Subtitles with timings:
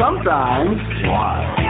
[0.00, 0.80] Sometimes.
[1.04, 1.60] Wild.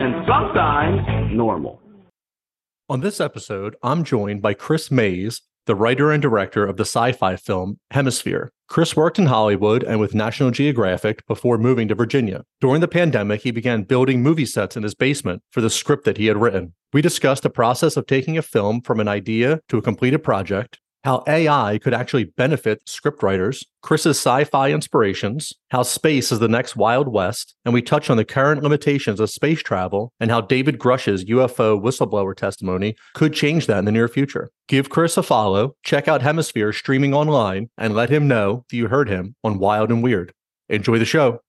[0.00, 1.80] And sometimes normal.
[2.88, 7.12] On this episode, I'm joined by Chris Maes, the writer and director of the sci
[7.12, 8.50] fi film Hemisphere.
[8.70, 12.44] Chris worked in Hollywood and with National Geographic before moving to Virginia.
[12.60, 16.18] During the pandemic, he began building movie sets in his basement for the script that
[16.18, 16.74] he had written.
[16.92, 20.78] We discussed the process of taking a film from an idea to a completed project,
[21.04, 26.76] how AI could actually benefit scriptwriters, Chris's sci fi inspirations, how space is the next
[26.76, 30.78] Wild West, and we touch on the current limitations of space travel and how David
[30.78, 34.50] Grusch's UFO whistleblower testimony could change that in the near future.
[34.68, 38.88] Give Chris a follow, check out Hemisphere streaming online, and let him know that you
[38.88, 40.32] heard him on Wild and Weird.
[40.68, 41.40] Enjoy the show.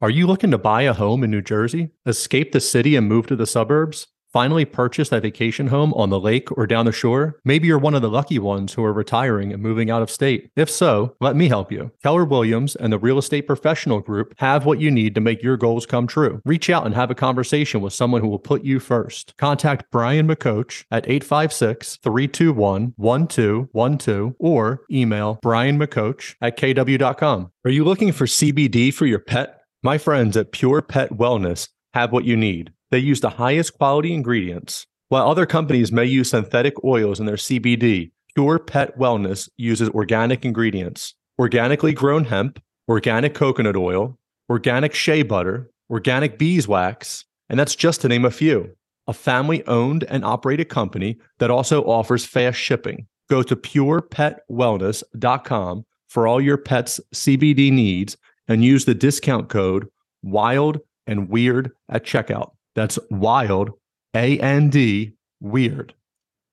[0.00, 3.26] Are you looking to buy a home in New Jersey, escape the city, and move
[3.28, 4.08] to the suburbs?
[4.34, 7.38] Finally purchase a vacation home on the lake or down the shore?
[7.44, 10.50] Maybe you're one of the lucky ones who are retiring and moving out of state.
[10.56, 11.92] If so, let me help you.
[12.02, 15.56] Keller Williams and the Real Estate Professional Group have what you need to make your
[15.56, 16.42] goals come true.
[16.44, 19.36] Reach out and have a conversation with someone who will put you first.
[19.36, 27.52] Contact Brian McCoach at 856 321 1212 or email Brian McCoach at kw.com.
[27.64, 29.60] Are you looking for CBD for your pet?
[29.84, 32.72] My friends at Pure Pet Wellness have what you need.
[32.94, 34.86] They use the highest quality ingredients.
[35.08, 40.44] While other companies may use synthetic oils in their CBD, Pure Pet Wellness uses organic
[40.44, 44.16] ingredients organically grown hemp, organic coconut oil,
[44.48, 48.70] organic shea butter, organic beeswax, and that's just to name a few.
[49.08, 53.08] A family owned and operated company that also offers fast shipping.
[53.28, 58.16] Go to purepetwellness.com for all your pet's CBD needs
[58.46, 59.88] and use the discount code
[60.22, 62.53] WILD and WEIRD at checkout.
[62.74, 63.70] That's wild,
[64.16, 65.94] A N D, weird.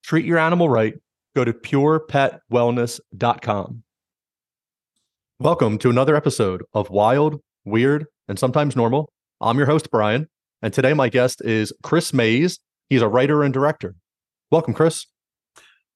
[0.03, 0.93] Treat your animal right.
[1.35, 3.83] Go to purepetwellness.com.
[5.39, 9.11] Welcome to another episode of Wild, Weird, and Sometimes Normal.
[9.39, 10.29] I'm your host, Brian,
[10.61, 12.59] and today my guest is Chris Maes.
[12.91, 13.95] He's a writer and director.
[14.51, 15.07] Welcome, Chris.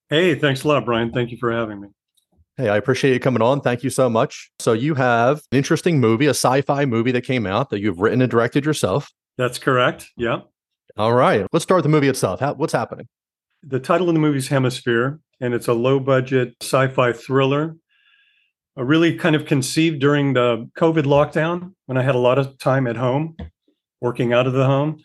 [0.10, 1.12] Hey, thanks a lot, Brian.
[1.12, 1.90] Thank you for having me.
[2.58, 3.62] Hey, I appreciate you coming on.
[3.62, 4.50] Thank you so much.
[4.58, 8.00] So, you have an interesting movie, a sci fi movie that came out that you've
[8.00, 9.12] written and directed yourself.
[9.38, 10.10] That's correct.
[10.18, 10.42] Yeah.
[10.98, 11.46] All right.
[11.52, 12.40] Let's start with the movie itself.
[12.40, 13.08] How, what's happening?
[13.64, 17.76] The title of the movie is Hemisphere, and it's a low budget sci fi thriller.
[18.78, 22.58] A really kind of conceived during the COVID lockdown when I had a lot of
[22.60, 23.36] time at home,
[24.02, 25.02] working out of the home.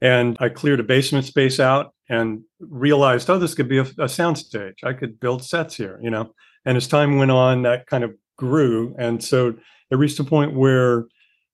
[0.00, 4.08] And I cleared a basement space out and realized, oh, this could be a, a
[4.08, 4.82] soundstage.
[4.82, 6.34] I could build sets here, you know.
[6.64, 8.94] And as time went on, that kind of grew.
[8.98, 9.54] And so
[9.90, 11.04] it reached a point where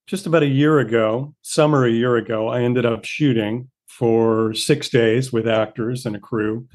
[0.08, 4.88] just about a year ago, summer a year ago, I ended up shooting for six
[4.88, 6.66] days with actors and a crew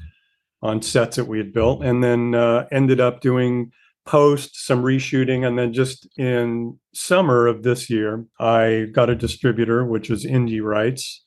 [0.62, 3.72] on sets that we had built, and then uh, ended up doing
[4.06, 9.84] post, some reshooting, and then just in summer of this year, I got a distributor,
[9.84, 11.22] which is Indie Rights,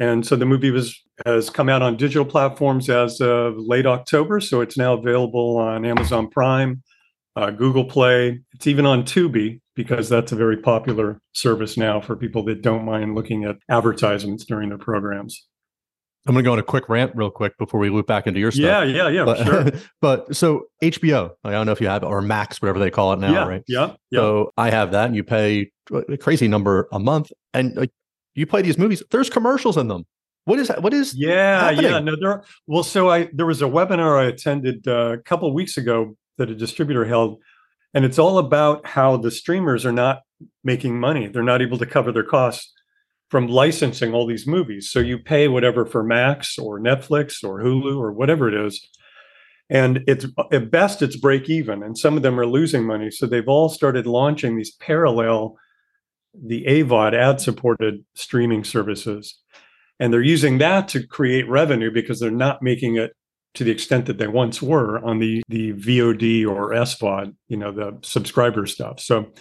[0.00, 4.40] and so the movie was has come out on digital platforms as of late October,
[4.40, 6.82] so it's now available on Amazon Prime,
[7.36, 8.40] uh, Google Play.
[8.54, 12.84] It's even on Tubi because that's a very popular service now for people that don't
[12.84, 15.46] mind looking at advertisements during their programs.
[16.26, 18.38] I'm going to go on a quick rant real quick before we loop back into
[18.38, 18.62] your stuff.
[18.62, 19.66] Yeah, yeah, yeah, but, sure.
[20.00, 23.12] but so HBO, I don't know if you have it or Max, whatever they call
[23.12, 23.62] it now, yeah, right?
[23.66, 24.20] Yeah, yeah.
[24.20, 27.90] So I have that, and you pay a crazy number a month, and like
[28.34, 29.02] you play these movies.
[29.10, 30.04] There's commercials in them.
[30.44, 30.82] What is that?
[30.82, 31.14] What is?
[31.14, 31.90] Yeah, happening?
[31.90, 31.98] yeah.
[31.98, 32.44] No, there.
[32.68, 36.16] Well, so I there was a webinar I attended uh, a couple of weeks ago
[36.38, 37.40] that a distributor held,
[37.94, 40.22] and it's all about how the streamers are not
[40.64, 41.28] making money.
[41.28, 42.72] They're not able to cover their costs
[43.30, 44.90] from licensing all these movies.
[44.90, 48.86] So you pay whatever for Max or Netflix or Hulu or whatever it is.
[49.70, 53.10] And it's at best it's break even and some of them are losing money.
[53.10, 55.56] So they've all started launching these parallel
[56.34, 59.38] the AVOD ad supported streaming services.
[59.98, 63.14] And they're using that to create revenue because they're not making it
[63.54, 67.72] to the extent that they once were on the the VOD or SVOD, you know,
[67.72, 69.00] the subscriber stuff.
[69.00, 69.32] So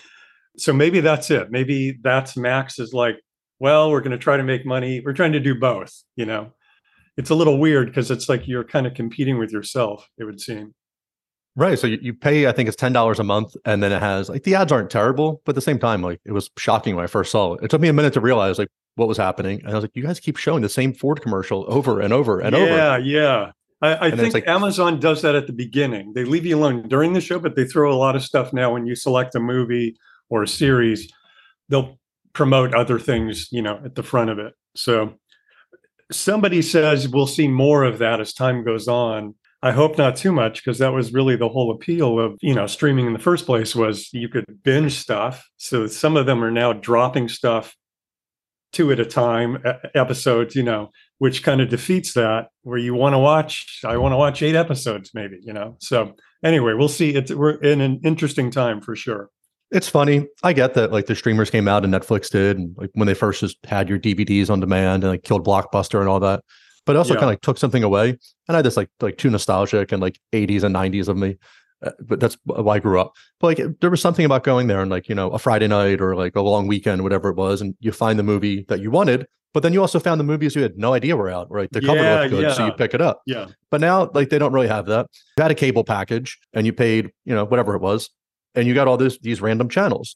[0.57, 1.49] so maybe that's it.
[1.51, 3.17] Maybe that's Max is like
[3.61, 5.03] well, we're going to try to make money.
[5.05, 6.51] We're trying to do both, you know.
[7.15, 10.41] It's a little weird because it's like you're kind of competing with yourself, it would
[10.41, 10.73] seem.
[11.55, 11.77] Right.
[11.77, 14.29] So you, you pay, I think it's ten dollars a month, and then it has
[14.29, 17.03] like the ads aren't terrible, but at the same time, like it was shocking when
[17.03, 17.63] I first saw it.
[17.63, 19.91] It took me a minute to realize like what was happening, and I was like,
[19.93, 22.71] you guys keep showing the same Ford commercial over and over and yeah, over.
[22.71, 23.51] Yeah, yeah.
[23.81, 26.13] I, I And then it's think like- Amazon does that at the beginning.
[26.13, 28.73] They leave you alone during the show, but they throw a lot of stuff now
[28.73, 29.97] when you select a movie
[30.29, 31.11] or a series.
[31.69, 31.99] They'll
[32.33, 34.53] promote other things, you know, at the front of it.
[34.75, 35.15] So
[36.11, 39.35] somebody says we'll see more of that as time goes on.
[39.63, 42.65] I hope not too much because that was really the whole appeal of, you know,
[42.67, 45.47] streaming in the first place was you could binge stuff.
[45.57, 47.75] So some of them are now dropping stuff
[48.73, 49.61] two at a time
[49.93, 50.89] episodes, you know,
[51.21, 54.55] which kind of defeats that where you want to watch I want to watch 8
[54.55, 55.77] episodes maybe, you know.
[55.79, 59.29] So anyway, we'll see it's we're in an interesting time for sure.
[59.69, 60.27] It's funny.
[60.41, 63.13] I get that like the streamers came out and Netflix did, and like when they
[63.13, 66.43] first just had your DVDs on demand and like killed Blockbuster and all that.
[66.87, 67.19] But it also Yeah.
[67.19, 68.17] kind of like took something away.
[68.47, 71.37] And I just like like too nostalgic and like 80s and 90s of me.
[71.85, 73.13] Uh, but that's why I grew up.
[73.39, 76.01] But like there was something about going there and like, you know, a Friday night
[76.01, 78.89] or like a long weekend, whatever it was, and you find the movie that you
[78.89, 81.71] wanted, but then you also found the movies you had no idea were out, right?
[81.71, 83.21] The cover Yeah, looked good, so you pick it up.
[83.25, 83.47] Yeah.
[83.69, 85.07] But now, like, they don't really have that.
[85.37, 88.09] You had a cable package and you paid, you know, whatever it was,
[88.55, 90.15] and you got all this these random channels.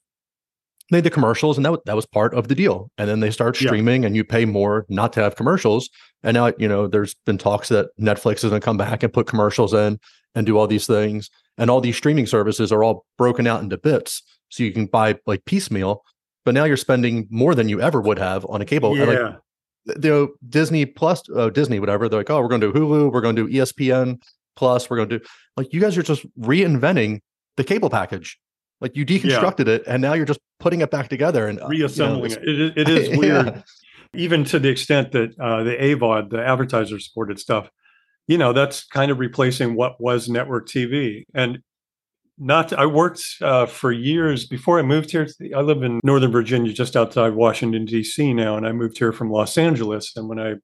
[0.91, 2.91] They had the commercials, and that, that was part of the deal.
[2.97, 3.69] And then they start Yeah.
[3.69, 5.89] streaming, and you pay more not to have commercials.
[6.21, 9.11] And now, you know, there's been talks that Netflix is going to come back and
[9.11, 9.99] put commercials in
[10.35, 11.29] and do all these things.
[11.57, 15.15] And all these streaming services are all broken out into bits, so you can buy
[15.25, 16.03] like piecemeal.
[16.45, 18.95] But now you're spending more than you ever would have on a cable.
[18.95, 19.35] And, like, yeah.
[20.01, 22.07] you know Disney Plus, uh, Disney, whatever.
[22.07, 24.21] They're like, oh, we're going to do Hulu, we're going to do ESPN
[24.55, 25.25] Plus, we're going to do
[25.57, 27.19] like you guys are just reinventing
[27.57, 28.39] the cable package.
[28.81, 31.79] Like you deconstructed it, and now you're just putting it back together and uh, you
[31.79, 32.47] know, reassembling it.
[32.47, 32.77] it.
[32.77, 33.17] It is Yeah.
[33.17, 33.63] weird,
[34.13, 37.69] even to the extent that uh, the AVOD, the advertiser supported stuff,
[38.27, 41.23] you know, that's kind of replacing what was network TV.
[41.33, 41.59] And
[42.37, 45.27] not, I worked uh, for years before I moved here.
[45.55, 48.33] I live in Northern Virginia, just outside Washington, D.C.
[48.33, 50.13] now, and I moved here from Los Angeles.
[50.15, 50.55] And when I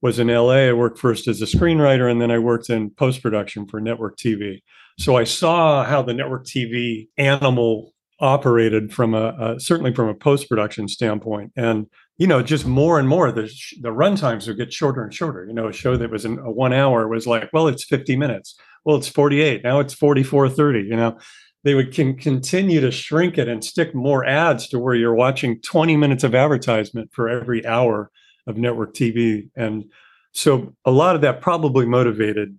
[0.00, 3.22] was in LA, I worked first as a screenwriter, and then I worked in post
[3.22, 4.62] production for network TV.
[4.98, 10.14] So I saw how the network TV animal operated from a, a certainly from a
[10.14, 11.86] post production standpoint, and
[12.18, 15.12] you know, just more and more the sh- the run times would get shorter and
[15.12, 15.44] shorter.
[15.44, 18.16] You know, a show that was in a one hour was like, well, it's fifty
[18.16, 18.56] minutes.
[18.84, 19.62] Well, it's forty eight.
[19.64, 20.80] Now it's forty four thirty.
[20.80, 21.18] You know,
[21.64, 25.60] they would can continue to shrink it and stick more ads to where you're watching
[25.60, 28.10] twenty minutes of advertisement for every hour
[28.46, 29.84] of network TV, and
[30.32, 32.58] so a lot of that probably motivated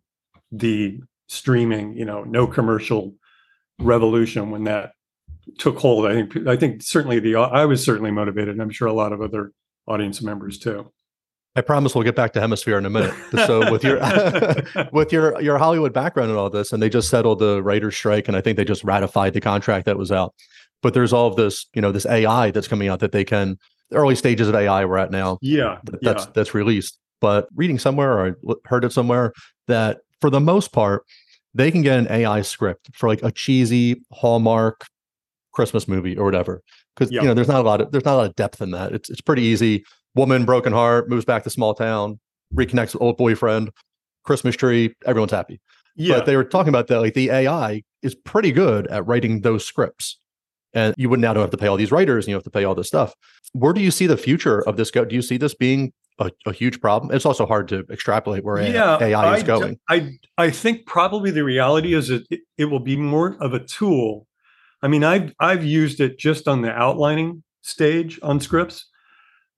[0.52, 3.16] the streaming, you know, no commercial
[3.80, 4.92] revolution when that
[5.58, 6.06] took hold.
[6.06, 9.12] I think I think certainly the I was certainly motivated, and I'm sure a lot
[9.12, 9.52] of other
[9.88, 10.92] audience members too.
[11.56, 13.14] I promise we'll get back to Hemisphere in a minute.
[13.46, 14.00] So with your
[14.92, 18.28] with your your Hollywood background and all this, and they just settled the writers' strike,
[18.28, 20.34] and I think they just ratified the contract that was out.
[20.82, 23.58] But there's all of this, you know, this AI that's coming out that they can
[23.90, 25.38] the early stages of AI we're at now.
[25.42, 26.98] yeah, that- yeah, that's that's released.
[27.22, 28.36] But reading somewhere or
[28.66, 29.32] heard it somewhere
[29.68, 31.06] that for the most part,
[31.54, 34.86] they can get an AI script for like a cheesy Hallmark
[35.54, 36.62] Christmas movie or whatever.
[36.96, 37.22] Because Yeah.
[37.22, 38.92] you know, there's not a lot of there's not a lot of depth in that.
[38.92, 39.86] It's it's pretty easy.
[40.16, 42.20] Woman, broken heart, moves back to small town,
[42.54, 43.72] reconnects with old boyfriend,
[44.24, 45.60] Christmas tree, everyone's happy.
[45.96, 46.18] yeah.
[46.18, 49.66] But they were talking about that like the AI is pretty good at writing those
[49.66, 50.20] scripts.
[50.76, 52.50] And you would now don't have to pay all these writers and you have to
[52.50, 53.14] pay all this stuff.
[53.54, 55.06] Where do you see the future of this go?
[55.06, 57.14] Do you see this being a, a huge problem?
[57.16, 59.80] It's also hard to extrapolate where yeah, AI is I- going.
[59.90, 63.60] I I think probably the reality is that it, it will be more of a
[63.60, 64.26] tool.
[64.82, 68.88] I mean, I've I've used it just on the outlining stage on scripts.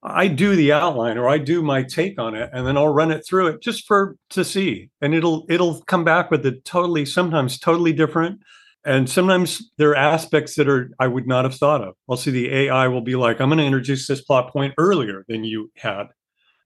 [0.06, 3.10] I do the outline or I do my take on it, and then I'll run
[3.10, 7.04] it through it just for to see, and it'll it'll come back with a totally
[7.04, 8.40] sometimes totally different,
[8.84, 11.94] and sometimes there are aspects that are I would not have thought of.
[12.08, 15.24] I'll see the AI will be like, I'm going to introduce this plot point earlier
[15.28, 16.06] than you had,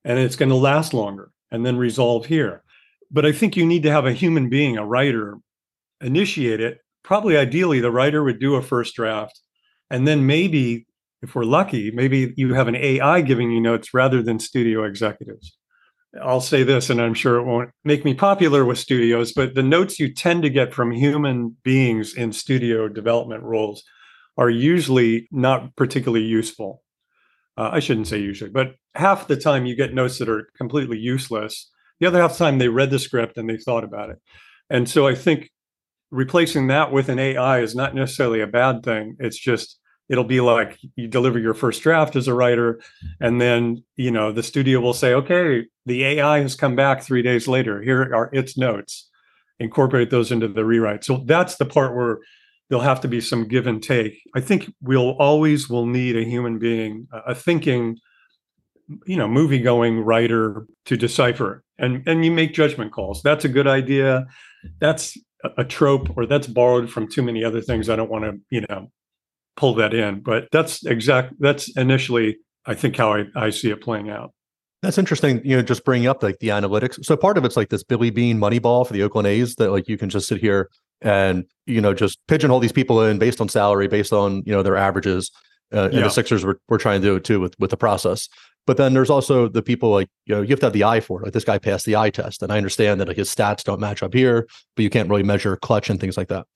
[0.05, 2.63] and it's going to last longer, and then resolve here
[3.11, 5.39] but I think you need to have a human being, a writer,
[6.01, 6.79] initiate it.
[7.03, 9.41] Probably ideally, the writer would do a first draft.
[9.91, 10.87] And then maybe,
[11.23, 15.57] if we're lucky, maybe you have an AI giving you notes rather than studio executives.
[16.23, 19.63] I'll say this, and I'm sure it won't make me popular with studios, but the
[19.63, 23.85] notes you tend to get from human beings in studio development roles
[24.37, 26.83] are usually not particularly useful.
[27.57, 30.99] Uh, I shouldn't say usually, but half the time you get notes that are completely
[30.99, 34.19] useless the other half the time they read the script and they thought about it.
[34.71, 35.51] And so I think
[36.11, 39.17] replacing that with an AI is not necessarily a bad thing.
[39.21, 39.79] It's just
[40.11, 42.81] it'll be like you deliver your first draft as a writer
[43.21, 47.21] and then you know the studio will say okay the ai has come back three
[47.21, 47.83] days later.
[47.83, 49.09] Here are its notes.
[49.59, 51.05] Incorporate those into the rewrite.
[51.05, 52.21] So that's the part where
[52.69, 54.23] there'll have to be some give and take.
[54.35, 57.99] I think we'll always will need a human being a thinking
[59.07, 61.65] you know movie going writer to decipher.
[61.79, 63.23] And and you make judgment calls.
[63.23, 64.27] That's a good idea.
[64.79, 65.19] That's
[65.57, 67.89] a trope or that's borrowed from too many other things.
[67.89, 68.93] I don't want to you know
[69.57, 70.21] pull that in.
[70.21, 71.35] But that's exact.
[71.39, 74.33] That's initially, I think, how I, I see it playing out.
[74.83, 75.43] That's interesting.
[75.45, 77.05] You know, just bringing up like the analytics.
[77.05, 79.71] So part of it's like this Billy Beane money ball for the Oakland A's that
[79.71, 80.71] like you can just sit here
[81.03, 84.63] and you know just pigeonhole these people in based on salary, based on you know
[84.63, 85.31] their averages.
[85.73, 86.01] Uh, and yeah.
[86.01, 88.29] the Sixers were, were trying to do it too with with the process.
[88.67, 91.01] But then there's also the people like you know you have to have the eye
[91.01, 91.25] for it.
[91.25, 93.81] Like this guy passed the eye test, and I understand that like his stats don't
[93.81, 96.47] match up here, but you can't really measure clutch and things like that.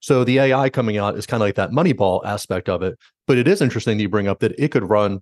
[0.00, 2.98] So the AI coming out is kind of like that Moneyball aspect of it.
[3.26, 5.20] But it is interesting that you bring up that it could run,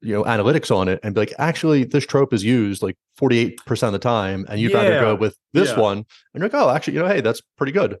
[0.00, 3.82] you know, analytics on it and be like, actually, this trope is used like 48%
[3.82, 4.78] of the time, and you'd yeah.
[4.78, 5.80] rather go with this yeah.
[5.80, 5.98] one.
[5.98, 6.06] And
[6.40, 7.98] you're like, oh, actually, you know, hey, that's pretty good.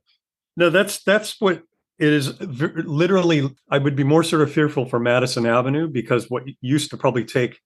[0.56, 1.62] No, that's that's what
[2.00, 6.42] it is literally i would be more sort of fearful for madison avenue because what
[6.62, 7.60] used to probably take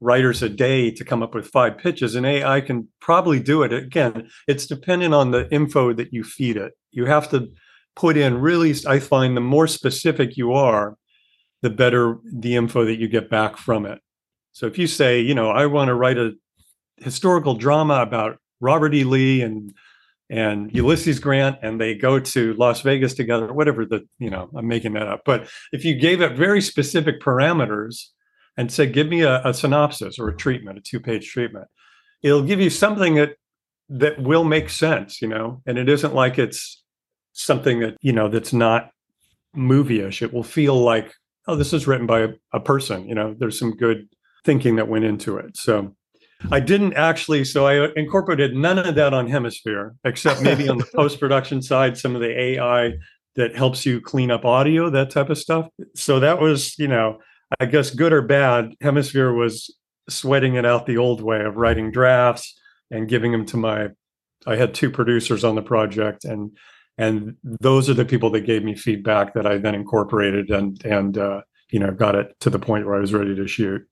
[0.00, 3.72] writers a day to come up with five pitches and ai can probably do it
[3.72, 7.48] again it's dependent on the info that you feed it you have to
[7.94, 10.96] put in really i find the more specific you are
[11.62, 14.00] the better the info that you get back from it.
[14.52, 16.32] So if you say you know i want to write a
[16.98, 19.04] historical drama about robert e.
[19.04, 19.72] Lee and
[20.28, 24.68] and ulysses grant and they go to las vegas together whatever the you know i'm
[24.68, 28.08] making that up but if you gave it very specific parameters
[28.56, 31.66] and said give me a, a synopsis or a treatment a two page treatment
[32.22, 33.34] it'll give you something that
[33.88, 35.60] that will make sense you know?
[35.66, 36.81] And it isn't like it's
[37.32, 38.90] something that you know that's not
[39.54, 41.12] movie-ish it will feel like
[41.46, 44.08] oh this is written by a, a person you know there's some good
[44.44, 45.94] thinking that went into it so
[46.50, 50.86] I didn't actually, so I incorporated none of that on Hemisphere, except maybe on the
[50.94, 52.94] post production side, some of the AI
[53.36, 55.68] that helps you clean up audio, that type of stuff.
[55.94, 57.18] So that was, you know,
[57.60, 59.74] I guess good or bad, Hemisphere was
[60.08, 62.58] sweating it out the old way of writing drafts
[62.90, 63.88] and giving them to my.
[64.46, 66.50] I had two producers on the project, and
[67.02, 71.18] and those are the people that gave me feedback that I then incorporated and and
[71.18, 73.82] uh, you know got it to the point where I was ready to shoot.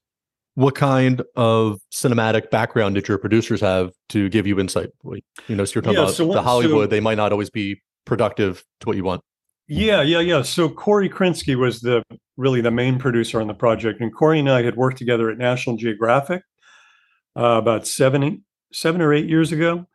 [0.54, 4.90] What kind of cinematic background did your producers have to give you insight?
[5.04, 7.50] You know, so you're talking yeah, about so the Hollywood; so, they might not always
[7.50, 9.22] be productive to what you want.
[9.66, 10.42] Yeah, yeah, yeah.
[10.42, 12.02] So Corey Krinsky was the
[12.36, 15.38] really the main producer on the project, and Corey and I had worked together at
[15.38, 16.42] National Geographic
[17.36, 19.86] uh, about seven, seven or eight years ago,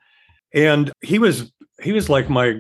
[0.54, 2.60] and he was he was like my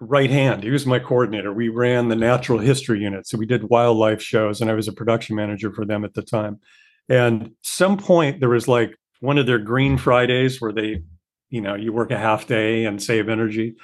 [0.00, 0.62] right hand.
[0.62, 1.52] He was my coordinator.
[1.52, 3.26] We ran the natural history unit.
[3.26, 6.22] So we did wildlife shows, and I was a production manager for them at the
[6.22, 6.58] time.
[7.08, 11.02] And some point there was like one of their green Fridays where they,
[11.50, 13.74] you know, you work a half day and save energy.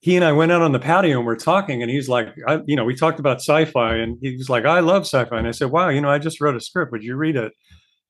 [0.00, 2.60] He and I went out on the patio and we're talking, and he's like, I,
[2.66, 5.70] you know, we talked about sci-fi, and he's like, I love sci-fi, and I said,
[5.70, 6.92] Wow, you know, I just wrote a script.
[6.92, 7.52] Would you read it?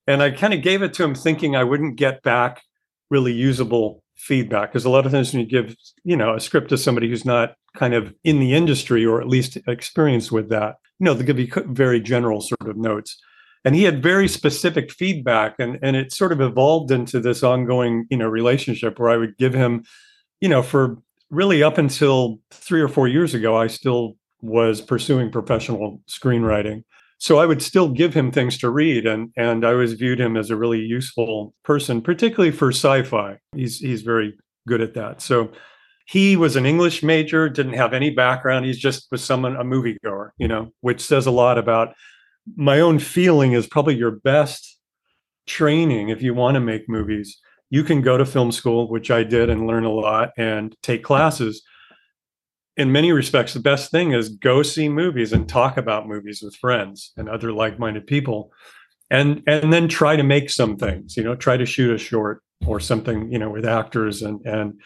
[0.06, 2.62] And I kind of gave it to him, thinking I wouldn't get back
[3.10, 6.68] really usable feedback because a lot of times when you give you know a script
[6.68, 10.74] to somebody who's not kind of in the industry or at least experienced with that
[10.98, 13.20] you know they give you very general sort of notes.
[13.64, 18.06] And he had very specific feedback and and it sort of evolved into this ongoing
[18.10, 19.84] you know relationship where i would give him
[20.40, 20.96] you know for
[21.30, 26.84] really up until 3 or 4 years ago i still was pursuing professional screenwriting
[27.18, 30.36] so I would still give him things to read, and and I always viewed him
[30.36, 33.38] as a really useful person, particularly for sci-fi.
[33.54, 35.20] He's he's very good at that.
[35.20, 35.50] So
[36.06, 38.64] he was an English major, didn't have any background.
[38.64, 41.94] He's just was someone a moviegoer, you know, which says a lot about
[42.56, 44.78] my own feeling is probably your best
[45.46, 47.38] training if you want to make movies.
[47.68, 51.02] You can go to film school, which I did, and learn a lot and take
[51.02, 51.62] classes
[52.78, 56.56] in many respects, the best thing is go see movies and talk about movies with
[56.56, 58.52] friends and other like-minded people,
[59.10, 61.16] and and then try to make some things.
[61.16, 63.30] You know, try to shoot a short or something.
[63.30, 64.80] You know, with actors and and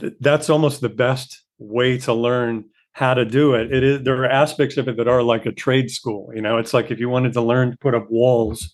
[0.00, 3.72] th- that's almost the best way to learn how to do it.
[3.72, 6.30] It is there are aspects of it that are like a trade school.
[6.34, 8.72] You know, it's like if you wanted to learn to put up walls,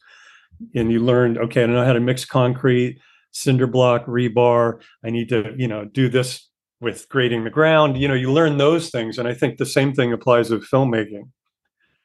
[0.74, 2.98] and you learned, okay, I know how to mix concrete,
[3.30, 4.82] cinder block, rebar.
[5.02, 6.49] I need to, you know, do this
[6.80, 9.92] with grading the ground you know you learn those things and i think the same
[9.92, 11.28] thing applies with filmmaking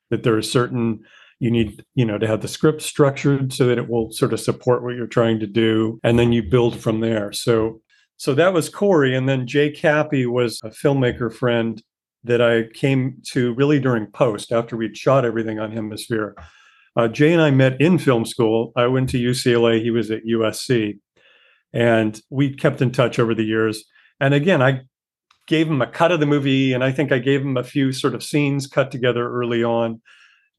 [0.09, 0.99] that there are certain
[1.39, 4.39] you need you know to have the script structured so that it will sort of
[4.39, 7.81] support what you're trying to do and then you build from there so
[8.17, 11.81] so that was corey and then jay cappy was a filmmaker friend
[12.25, 16.35] that I came to really during post after we'd shot everything on Hemisphere.
[16.95, 18.73] Uh, Jay and I met in film school.
[18.75, 20.99] I went to UCLA, he was at USC,
[21.71, 23.85] and we kept in touch over the years.
[24.19, 24.81] And again, I
[25.47, 27.91] gave him a cut of the movie, and I think I gave him a few
[27.91, 30.01] sort of scenes cut together early on,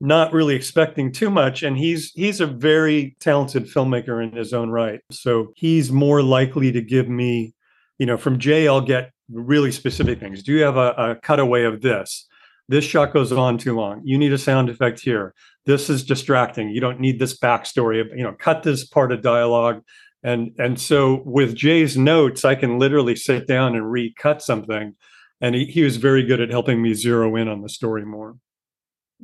[0.00, 1.62] not really expecting too much.
[1.62, 6.70] And he's he's a very talented filmmaker in his own right, so he's more likely
[6.72, 7.54] to give me,
[7.98, 10.42] you know, from Jay, I'll get really specific things.
[10.42, 12.26] Do you have a, a cutaway of this?
[12.68, 14.02] This shot goes on too long.
[14.04, 15.34] You need a sound effect here.
[15.66, 16.70] This is distracting.
[16.70, 18.04] You don't need this backstory.
[18.16, 19.82] You know, cut this part of dialogue.
[20.23, 24.94] And and so with Jay's notes, I can literally sit down and recut something.
[25.40, 28.37] And he, he was very good at helping me zero in on the story more.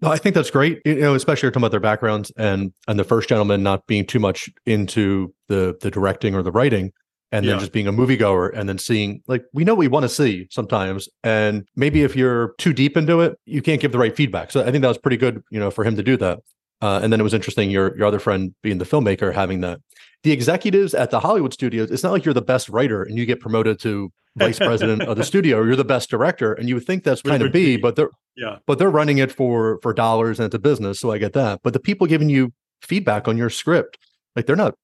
[0.03, 0.81] I think that's great.
[0.85, 4.19] You know, especially talking about their backgrounds and and the first gentleman not being too
[4.19, 6.93] much into the the directing or the writing
[7.31, 7.61] and then Yeah.
[7.61, 11.09] just being a moviegoer and then seeing like we know we want to see sometimes
[11.25, 14.61] and maybe if you're too deep into it you can't give the right feedback so
[14.61, 16.41] i think that was pretty good you know for him to do that
[16.83, 19.81] uh, and then it was interesting your your other friend being the filmmaker having that.
[20.25, 23.27] The executives at the hollywood studios it's not like you're the best writer and you
[23.27, 25.59] get promoted to vice president of the studio.
[25.59, 28.11] Or you're the best director and you would think that's kind of be but they're
[28.37, 28.59] Yeah.
[28.67, 31.61] but they're running it for for dollars and it's a business so i get that.
[31.65, 33.99] But the people giving you feedback on your script
[34.37, 34.75] like they're not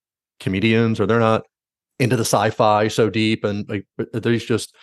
[0.40, 1.42] comedians or they're not
[1.98, 4.74] into the sci-fi so deep and like these just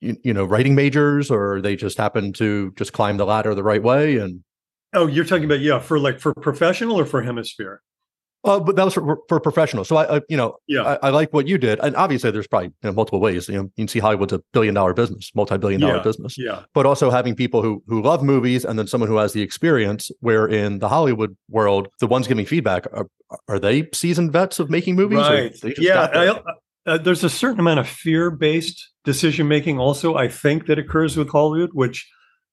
[0.00, 3.62] you, you know writing majors or they just happen to just climb the ladder the
[3.62, 4.42] right way and
[4.94, 7.82] Oh, you're talking about yeah, for like for professional or for hemisphere?
[8.44, 10.82] uh, but that was for, for professionals so i, you know Yeah.
[11.02, 13.56] I, I like what you did and obviously there's probably you know, multiple ways you
[13.56, 16.02] know you can see hollywood's a billion dollar business multi-billion dollar Yeah.
[16.02, 16.62] business Yeah.
[16.72, 20.12] but also having people who who love movies and then someone who has the experience
[20.20, 23.08] where in the hollywood world the ones giving feedback are,
[23.48, 25.56] are they seasoned vets of making movies Right.
[25.76, 26.06] Yeah.
[26.06, 26.36] there?
[26.86, 31.16] I, uh, there's a certain amount of fear-based decision making also I think that occurs
[31.16, 32.08] with Hollywood, which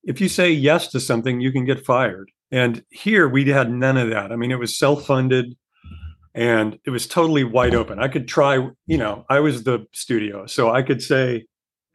[0.06, 2.32] if you say yes to something, you can get fired.
[2.52, 4.32] And here we had none of that.
[4.32, 5.56] I mean, it was self-funded
[6.36, 8.00] and it was totally wide open.
[8.00, 11.46] I could try, you know, I was the studio, so I could say,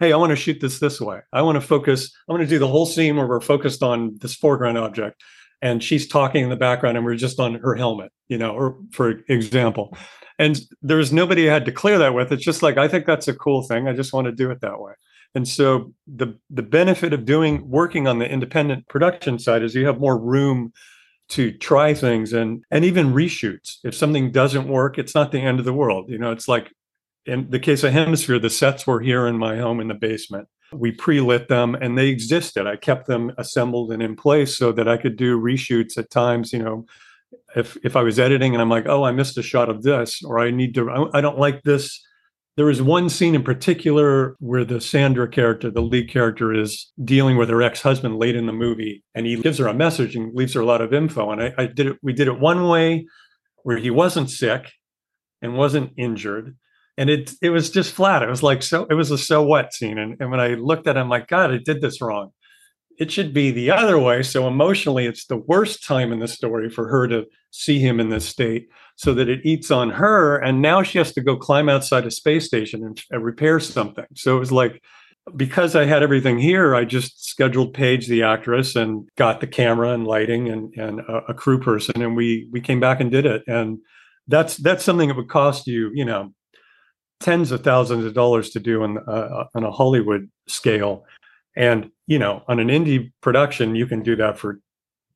[0.00, 1.20] "Hey, I want to shoot this this way.
[1.32, 2.10] I want to focus.
[2.28, 5.22] I want to do the whole scene where we're focused on this foreground object,
[5.60, 8.78] and she's talking in the background, and we're just on her helmet, you know, or
[8.92, 9.96] for example."
[10.38, 12.32] And there's nobody I had to clear that with.
[12.32, 13.88] It's just like I think that's a cool thing.
[13.88, 14.94] I just want to do it that way.
[15.34, 19.86] And so the the benefit of doing working on the independent production side is you
[19.86, 20.72] have more room
[21.30, 23.76] to try things and and even reshoots.
[23.84, 26.10] If something doesn't work, it's not the end of the world.
[26.10, 26.72] You know, it's like
[27.26, 30.48] in the case of Hemisphere, the sets were here in my home in the basement.
[30.72, 32.66] We pre-lit them and they existed.
[32.66, 36.52] I kept them assembled and in place so that I could do reshoots at times,
[36.52, 36.86] you know,
[37.56, 40.22] if if I was editing and I'm like, oh, I missed a shot of this,
[40.24, 42.04] or I need to, I, I don't like this.
[42.60, 47.38] There was one scene in particular where the Sandra character, the lead character, is dealing
[47.38, 50.52] with her ex-husband late in the movie, and he gives her a message and leaves
[50.52, 51.30] her a lot of info.
[51.30, 51.96] And I, I did it.
[52.02, 53.06] We did it one way,
[53.62, 54.70] where he wasn't sick
[55.40, 56.54] and wasn't injured,
[56.98, 58.22] and it it was just flat.
[58.22, 58.84] It was like so.
[58.90, 61.28] It was a so what scene, and, and when I looked at, it, I'm like,
[61.28, 62.30] God, I did this wrong
[63.00, 64.22] it should be the other way.
[64.22, 68.10] So emotionally, it's the worst time in the story for her to see him in
[68.10, 68.68] this state
[69.00, 70.36] so that it eats on her.
[70.36, 74.04] And now she has to go climb outside a space station and, and repair something.
[74.14, 74.82] So it was like,
[75.34, 79.94] because I had everything here, I just scheduled Paige, the actress, and got the camera
[79.94, 82.02] and lighting and, and a, a crew person.
[82.02, 83.42] And we, we came back and did it.
[83.46, 83.78] And
[84.28, 86.34] that's, that's something that would cost you, you know,
[87.20, 91.06] tens of thousands of dollars to do on, uh, on a Hollywood scale.
[91.56, 94.60] And, you know, on an indie production, you can do that for,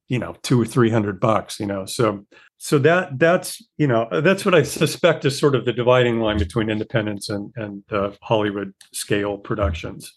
[0.09, 1.87] you know, two or 300 bucks, you know?
[1.87, 2.25] So,
[2.59, 6.39] so that, that's, you know, that's what I suspect is sort of the dividing line
[6.39, 10.13] between independence and, and uh, Hollywood scale productions.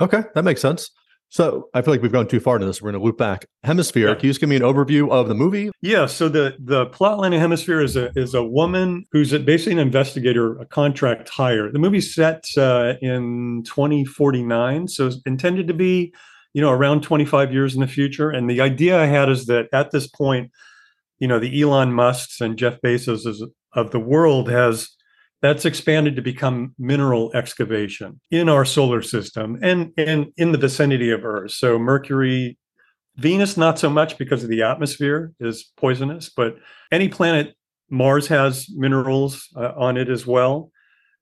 [0.00, 0.90] Okay, that makes sense.
[1.34, 2.80] So I feel like we've gone too far into this.
[2.80, 3.46] We're going to loop back.
[3.64, 4.10] Hemisphere.
[4.10, 4.14] Yeah.
[4.14, 5.72] Can you just give me an overview of the movie?
[5.82, 6.06] Yeah.
[6.06, 9.80] So the the plot line of Hemisphere is a is a woman who's basically an
[9.80, 11.72] investigator, a contract hire.
[11.72, 16.14] The movie's set uh, in 2049, so it's intended to be,
[16.54, 18.30] you know, around 25 years in the future.
[18.30, 20.50] And the idea I had is that at this point,
[21.18, 23.26] you know, the Elon Musk's and Jeff Bezos
[23.74, 24.88] of the world has
[25.42, 31.10] that's expanded to become mineral excavation in our solar system and and in the vicinity
[31.10, 31.50] of Earth.
[31.50, 32.56] So Mercury,
[33.16, 36.56] Venus, not so much because of the atmosphere is poisonous, but
[36.90, 37.54] any planet,
[37.90, 40.70] Mars has minerals uh, on it as well.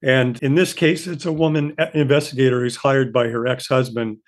[0.05, 4.19] And in this case, it's a woman investigator who's hired by her ex husband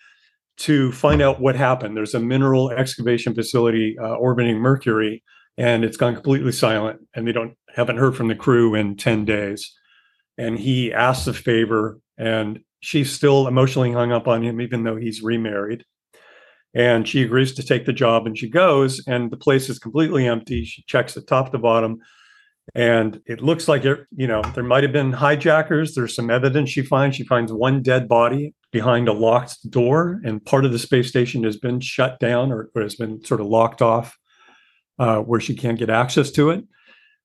[0.56, 1.96] to find out what happened.
[1.96, 5.22] There's a mineral excavation facility uh, orbiting Mercury,
[5.56, 9.24] and it's gone completely silent, and they don't haven't heard from the crew in 10
[9.24, 9.72] days.
[10.38, 14.96] And he asks a favor, and she's still emotionally hung up on him, even though
[14.96, 15.84] he's remarried
[16.74, 20.26] And she agrees to take the job and she goes, and the place is completely
[20.26, 20.64] empty.
[20.64, 21.98] She checks it top to bottom.
[22.74, 25.94] And it looks like it, you know, there might have been hijackers.
[25.94, 27.16] There's some evidence she finds.
[27.16, 31.44] She finds one dead body behind a locked door, and part of the space station
[31.44, 34.18] has been shut down or, or has been sort of locked off
[34.98, 36.64] uh, where she can't get access to it.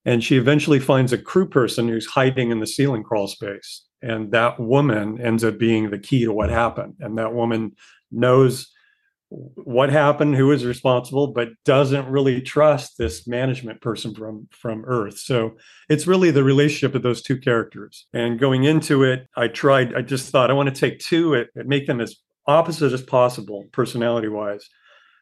[0.06, 3.84] And she eventually finds a crew person who's hiding in the ceiling crawl space.
[4.04, 6.94] And that woman ends up being the key to what happened.
[7.00, 7.76] And that woman
[8.12, 8.72] knows
[9.30, 15.20] what happened, who is responsible, but doesn't really trust this management person from from Earth.
[15.20, 15.56] So
[15.88, 18.08] it's really the relationship of those two characters.
[18.14, 19.96] And going into it, I tried.
[19.96, 22.16] I just thought I want to take two and make them as
[22.48, 24.68] opposite as possible, personality wise.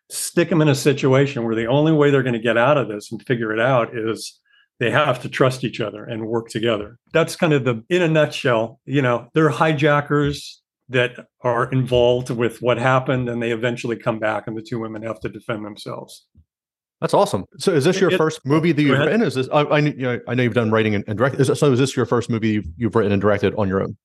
[0.10, 2.88] Stick them in a situation where the only way they're going to get out of
[2.88, 4.40] this and figure it out is
[4.80, 6.98] they have to trust each other and work together.
[7.12, 8.80] That's kind of the in a nutshell.
[8.86, 14.48] You know, they're hijackers that are involved with what happened and they eventually come back
[14.48, 16.28] and the two women have to defend themselves
[17.02, 19.62] that's awesome so is this your it, first movie that you've written is this i,
[19.62, 22.06] I, you know, I know you've done writing and, and directing so is this your
[22.06, 23.98] first movie you've, you've written and directed on your own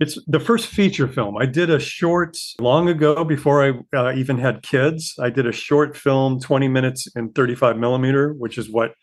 [0.00, 1.36] it's the first feature film.
[1.36, 5.14] I did a short long ago before I uh, even had kids.
[5.20, 8.94] I did a short film, 20 minutes in 35 millimeter, which is what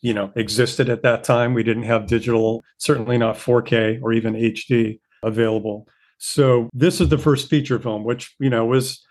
[0.00, 1.54] you know existed at that time.
[1.54, 5.86] We didn't have digital, certainly not 4K or even HD available.
[6.18, 9.04] So this is the first feature film, which you know was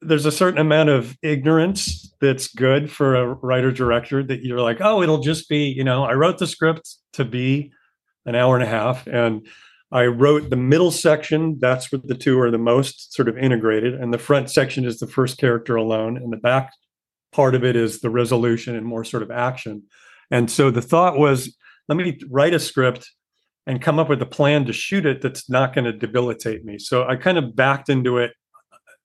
[0.00, 4.78] there's a certain amount of ignorance that's good for a writer director that you're like,
[4.80, 7.72] oh, it'll just be, you know, I wrote the script to be
[8.26, 9.46] an hour and a half and
[9.92, 11.58] I wrote the middle section.
[11.60, 13.94] That's where the two are the most sort of integrated.
[13.94, 16.16] And the front section is the first character alone.
[16.16, 16.72] And the back
[17.32, 19.84] part of it is the resolution and more sort of action.
[20.30, 21.56] And so the thought was,
[21.88, 23.10] let me write a script
[23.66, 26.78] and come up with a plan to shoot it that's not going to debilitate me.
[26.78, 28.32] So I kind of backed into it.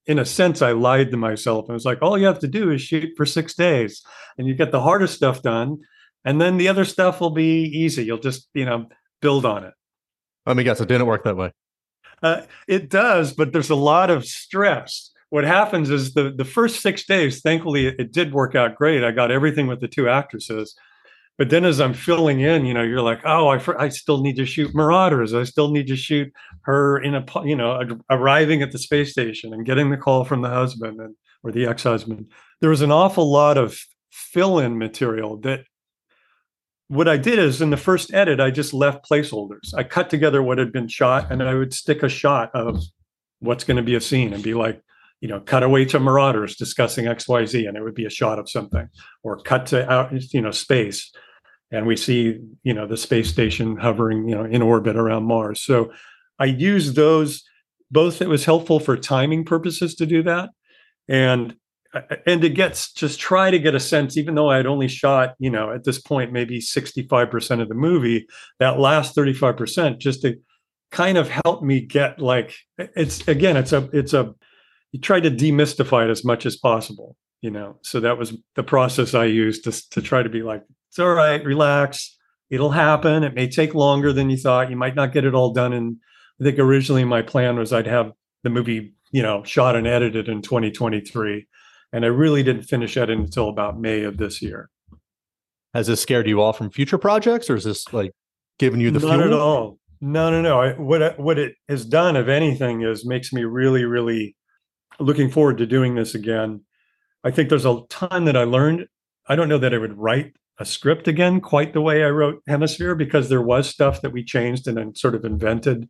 [0.05, 1.69] In a sense, I lied to myself.
[1.69, 4.01] I was like, all you have to do is shoot for six days
[4.37, 5.77] and you get the hardest stuff done.
[6.25, 8.05] And then the other stuff will be easy.
[8.05, 8.87] You'll just, you know,
[9.21, 9.73] build on it.
[10.45, 11.53] Let me guess, it didn't work that way.
[12.23, 15.11] Uh, it does, but there's a lot of stress.
[15.29, 19.03] What happens is the the first six days, thankfully, it, it did work out great.
[19.03, 20.75] I got everything with the two actresses,
[21.39, 24.35] but then as I'm filling in, you know, you're like, oh, I, I still need
[24.35, 25.33] to shoot Marauders.
[25.33, 29.53] I still need to shoot her in a, you know, arriving at the space station
[29.53, 32.27] and getting the call from the husband and or the ex-husband.
[32.59, 33.79] There was an awful lot of
[34.11, 35.63] fill-in material that
[36.89, 39.73] what I did is in the first edit, I just left placeholders.
[39.73, 42.83] I cut together what had been shot and I would stick a shot of
[43.39, 44.81] what's going to be a scene and be like,
[45.21, 48.49] you know, cut away to Marauders discussing XYZ, and it would be a shot of
[48.49, 48.87] something,
[49.21, 51.11] or cut to out, you know, space
[51.71, 55.61] and we see you know the space station hovering you know in orbit around mars.
[55.61, 55.91] So
[56.39, 57.43] i use those
[57.91, 60.49] both it was helpful for timing purposes to do that
[61.07, 61.55] and
[61.93, 64.87] uh, and to get just try to get a sense even though i had only
[64.87, 68.27] shot you know at this point maybe 65% of the movie
[68.59, 70.35] that last 35% just to
[70.91, 74.33] kind of help me get like it's again it's a it's a
[74.91, 77.77] you try to demystify it as much as possible you know?
[77.83, 81.13] So that was the process i used to, to try to be like it's all
[81.13, 82.17] right, relax.
[82.49, 83.23] It'll happen.
[83.23, 84.69] It may take longer than you thought.
[84.69, 85.71] You might not get it all done.
[85.71, 85.97] And
[86.41, 88.11] I think originally my plan was I'd have
[88.43, 91.47] the movie, you know, shot and edited in 2023.
[91.93, 94.69] And I really didn't finish that until about May of this year.
[95.73, 98.11] Has this scared you off from future projects or is this like
[98.57, 99.23] giving you the Not fuel?
[99.25, 99.79] at all.
[100.01, 100.59] No, no, no.
[100.61, 104.35] I, what what it has done, if anything, is makes me really, really
[104.99, 106.61] looking forward to doing this again.
[107.23, 108.87] I think there's a ton that I learned.
[109.27, 112.43] I don't know that I would write a script again quite the way I wrote
[112.47, 115.89] Hemisphere because there was stuff that we changed and then sort of invented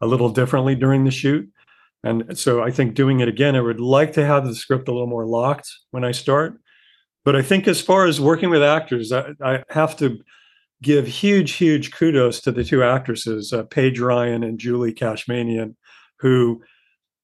[0.00, 1.48] a little differently during the shoot.
[2.02, 4.92] And so I think doing it again, I would like to have the script a
[4.92, 6.58] little more locked when I start.
[7.24, 10.18] But I think as far as working with actors, I, I have to
[10.82, 15.74] give huge, huge kudos to the two actresses, uh, Paige Ryan and Julie Cashmanian,
[16.20, 16.62] who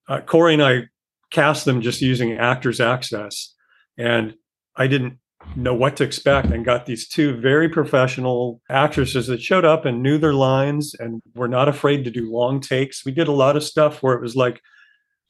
[0.09, 0.83] uh, Corey and I
[1.31, 3.55] cast them just using Actors Access.
[3.96, 4.35] And
[4.76, 5.18] I didn't
[5.57, 10.02] know what to expect and got these two very professional actresses that showed up and
[10.02, 13.05] knew their lines and were not afraid to do long takes.
[13.05, 14.61] We did a lot of stuff where it was like,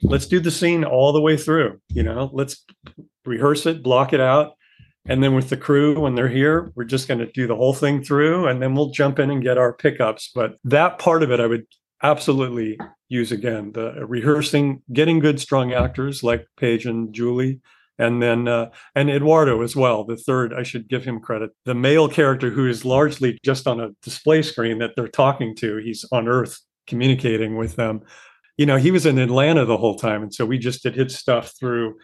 [0.03, 2.65] let's do the scene all the way through, you know, let's
[3.25, 4.53] rehearse it, block it out.
[5.07, 7.75] And then with the crew, when they're here, we're just going to do the whole
[7.75, 10.31] thing through and then we'll jump in and get our pickups.
[10.33, 11.67] But that part of it, I would
[12.03, 17.61] absolutely use again the rehearsing, getting good, strong actors like Paige and Julie
[18.03, 20.05] and then uh, and Eduardo as well.
[20.05, 21.51] The third, I should give him credit.
[21.65, 25.77] The male character who is largely just on a display screen that they're talking to.
[25.79, 28.03] He's on Earth communicating with them.
[28.59, 30.23] you know, he was in Atlanta the whole time.
[30.23, 31.97] And so we just did his stuff through,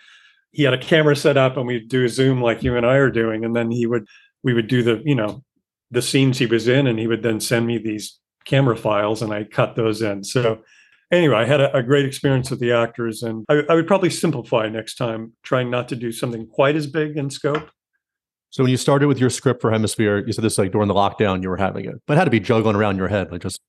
[0.53, 2.97] he had a camera set up and we'd do a Zoom like you and I
[2.97, 3.45] are doing.
[3.45, 4.07] And then he would,
[4.43, 5.45] we would do the, you know,
[5.91, 9.33] the scenes he was in and he would then send me these camera files and
[9.33, 10.25] I cut those in.
[10.25, 10.63] So
[11.11, 14.11] anyway, I had a, a great experience with the actors and I, I would probably
[14.11, 17.71] simplify next time, trying not to do something quite as big in scope.
[18.51, 20.95] So when you started with your script for Hemisphere, you said this like during the
[20.95, 23.43] lockdown you were having it, but it had to be juggling around your head, like
[23.43, 23.61] just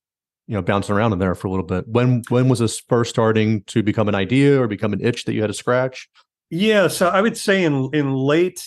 [0.48, 1.88] you know bouncing around in there for a little bit.
[1.88, 5.34] When when was this first starting to become an idea or become an itch that
[5.34, 6.08] you had to scratch?
[6.50, 8.66] Yeah, so I would say in in late,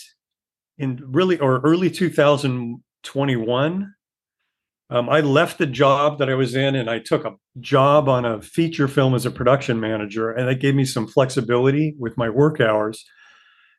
[0.77, 3.93] in really or early 2021,
[4.93, 8.25] um, I left the job that I was in and I took a job on
[8.25, 12.29] a feature film as a production manager, and that gave me some flexibility with my
[12.29, 13.03] work hours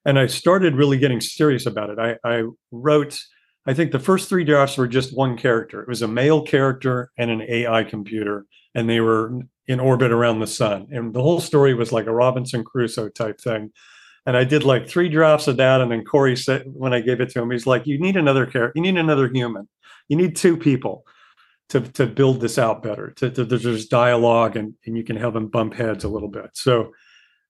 [0.04, 1.98] and I started really getting serious about it.
[1.98, 3.18] I, I, wrote,
[3.66, 5.80] I think the first three drafts were just one character.
[5.80, 10.40] It was a male character and an AI computer, and they were in orbit around
[10.40, 10.88] the sun.
[10.90, 13.72] And the whole story was like a Robinson Crusoe type thing.
[14.26, 15.80] And I did like three drafts of that.
[15.80, 18.46] And then Corey said, when I gave it to him, he's like, You need another
[18.46, 19.68] character, you need another human,
[20.08, 21.04] you need two people.
[21.70, 25.32] To, to build this out better, to, to there's dialogue and, and you can have
[25.32, 26.50] them bump heads a little bit.
[26.52, 26.92] So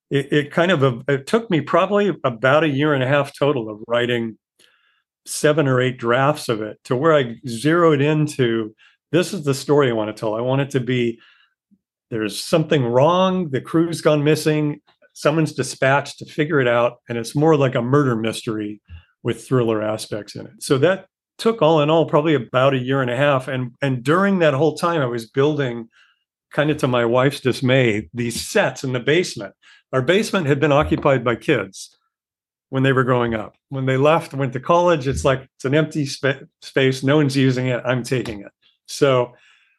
[0.08, 3.36] it, it kind of a, it took me probably about a year and a half
[3.36, 4.38] total of writing
[5.26, 8.74] seven or eight drafts of it to where I zeroed into
[9.10, 10.36] this is the story I want to tell.
[10.36, 11.18] I want it to be
[12.10, 14.80] there's something wrong, the crew's gone missing,
[15.12, 18.80] someone's dispatched to figure it out, and it's more like a murder mystery
[19.24, 20.62] with thriller aspects in it.
[20.62, 21.08] So that
[21.38, 23.48] took all in all probably about a year and a half.
[23.48, 25.88] And and during that whole time, I was building,
[26.52, 29.54] kind of to my wife's dismay, these sets in the basement
[29.94, 31.96] our basement had been occupied by kids
[32.68, 33.54] when they were growing up.
[33.68, 37.04] When they left, went to college, it's like it's an empty spa- space.
[37.04, 37.80] No one's using it.
[37.84, 38.50] I'm taking it.
[38.86, 39.34] So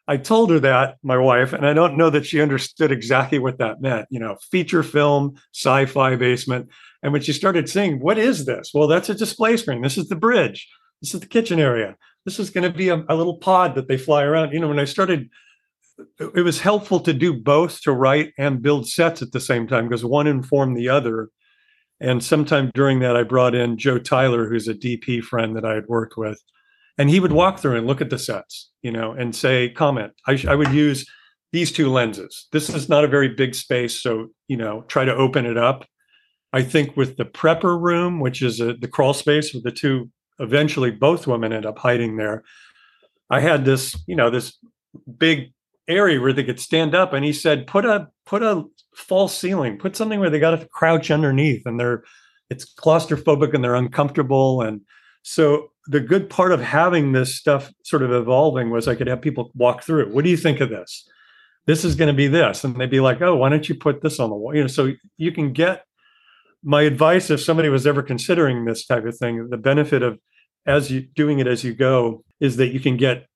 [0.08, 3.58] I told her that, my wife, and I don't know that she understood exactly what
[3.58, 4.06] that meant.
[4.08, 6.70] You know, feature film, sci fi basement.
[7.02, 8.70] And when she started saying, What is this?
[8.72, 9.82] Well, that's a display screen.
[9.82, 10.66] This is the bridge.
[11.02, 11.96] This is the kitchen area.
[12.24, 14.52] This is going to be a, a little pod that they fly around.
[14.52, 15.30] You know, when I started
[16.20, 19.88] it was helpful to do both to write and build sets at the same time
[19.88, 21.30] because one informed the other.
[22.00, 25.74] And sometime during that, I brought in Joe Tyler, who's a DP friend that I
[25.74, 26.38] had worked with,
[26.98, 30.12] and he would walk through and look at the sets, you know, and say, comment.
[30.26, 31.06] I, sh- I would use
[31.52, 32.48] these two lenses.
[32.52, 35.86] This is not a very big space, so you know, try to open it up.
[36.52, 40.10] I think with the prepper room, which is a, the crawl space with the two,
[40.38, 42.44] eventually both women end up hiding there.
[43.30, 44.58] I had this, you know, this
[45.18, 45.52] big
[45.88, 49.78] area where they could stand up and he said put a put a false ceiling
[49.78, 52.02] put something where they got to crouch underneath and they're
[52.50, 54.62] it's claustrophobic and they're uncomfortable.
[54.62, 54.82] And
[55.22, 59.20] so the good part of having this stuff sort of evolving was i could have
[59.20, 61.08] people walk through what do you think of this?
[61.66, 62.62] This is going to be this.
[62.62, 64.54] And they'd be like oh why don't you put this on the wall?
[64.54, 65.84] You know so you can get
[66.62, 70.18] my advice if somebody was ever considering this type of thing the benefit of
[70.66, 73.26] as you doing it as you go is that you can get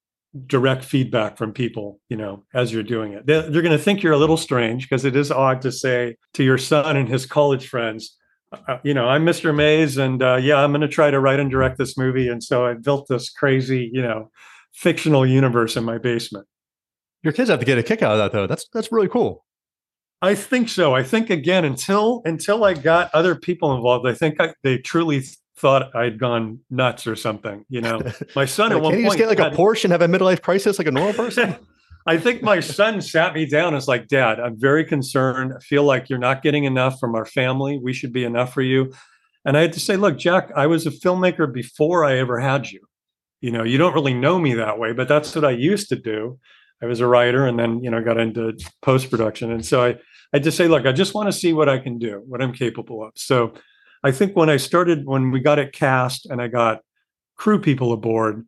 [0.47, 3.27] direct feedback from people you know as you're doing it.
[3.27, 6.17] They're, they're going to think you're a little strange because it is odd to say
[6.35, 8.17] to your son and his college friends
[8.53, 11.41] uh, you know i'm mr maes and uh, yeah i'm going to try to write
[11.41, 14.31] and direct this movie and so i built this crazy you know
[14.73, 16.47] fictional universe in my basement.
[17.23, 18.47] Your kids have to get a kick out of that though.
[18.47, 19.45] That's that's really cool
[20.23, 24.41] i think so i think again until until i got other people involved i think
[24.41, 25.25] I, they truly
[25.61, 27.67] thought I'd gone nuts or something.
[27.69, 28.01] You know,
[28.35, 30.03] my son at one Can you point just get like had- a Porsche and have
[30.03, 31.55] a midlife crisis like a normal person?
[32.07, 35.53] I think my son sat me down and was like, Dad, I'm very concerned.
[35.55, 37.79] I feel like you're not getting enough from our family.
[37.79, 38.93] We should be enough for you.
[39.45, 42.71] And I had to say, look, Jack, I was a filmmaker before I ever had
[42.71, 42.81] you.
[43.43, 45.97] You know, you don't really know me that way, but that's what I used to
[45.97, 46.39] do.
[46.83, 49.53] I was a writer and then, you know, got into post production.
[49.53, 49.97] And so I,
[50.33, 52.53] I just say, look, I just want to see what I can do, what I'm
[52.53, 53.13] capable of.
[53.17, 53.55] So
[54.03, 56.81] I think when I started, when we got it cast and I got
[57.37, 58.47] crew people aboard,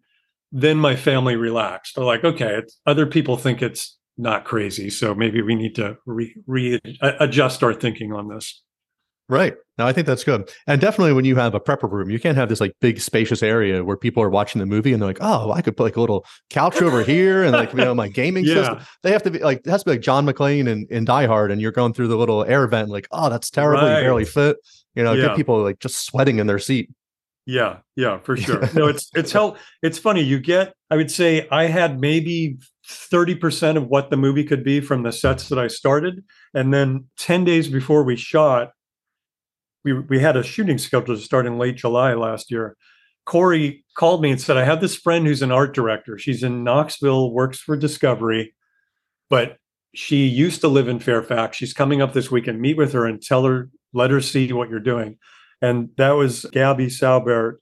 [0.52, 1.96] then my family relaxed.
[1.96, 6.34] They're like, okay, other people think it's not crazy, so maybe we need to re,
[6.46, 8.62] re adjust our thinking on this.
[9.28, 9.54] Right.
[9.78, 10.50] No, I think that's good.
[10.66, 13.42] And definitely when you have a prepper room, you can't have this like big spacious
[13.42, 15.96] area where people are watching the movie and they're like, oh, I could put like
[15.96, 18.54] a little couch over here and like, you know, my gaming Yeah.
[18.54, 18.78] system.
[19.02, 21.26] They have to be like, it has to be like John McClane and, and Die
[21.26, 21.50] Hard.
[21.50, 23.82] And you're going through the little air vent, like, oh, that's terrible.
[23.88, 24.58] You barely fit.
[24.94, 25.28] You know, Yeah.
[25.28, 26.90] get people like just sweating in their seat.
[27.46, 28.68] Yeah, yeah, for sure.
[28.74, 29.56] No, it's it's hell.
[29.82, 30.20] It's funny.
[30.20, 34.62] You get, I would say, I had maybe thirty percent of what the movie could
[34.62, 36.22] be from the sets that I started,
[36.54, 38.70] and then ten days before we shot,
[39.84, 42.76] we we had a shooting schedule to start in late July last year.
[43.24, 46.18] Corey called me and said, "I have this friend who's an art director.
[46.18, 48.54] She's in Knoxville, works for Discovery,
[49.30, 49.58] but
[49.94, 51.56] she used to live in Fairfax.
[51.56, 52.60] She's coming up this weekend.
[52.60, 55.18] Meet with her and tell her, let her see what you're doing.
[55.60, 57.56] And that was Gabby Saubert.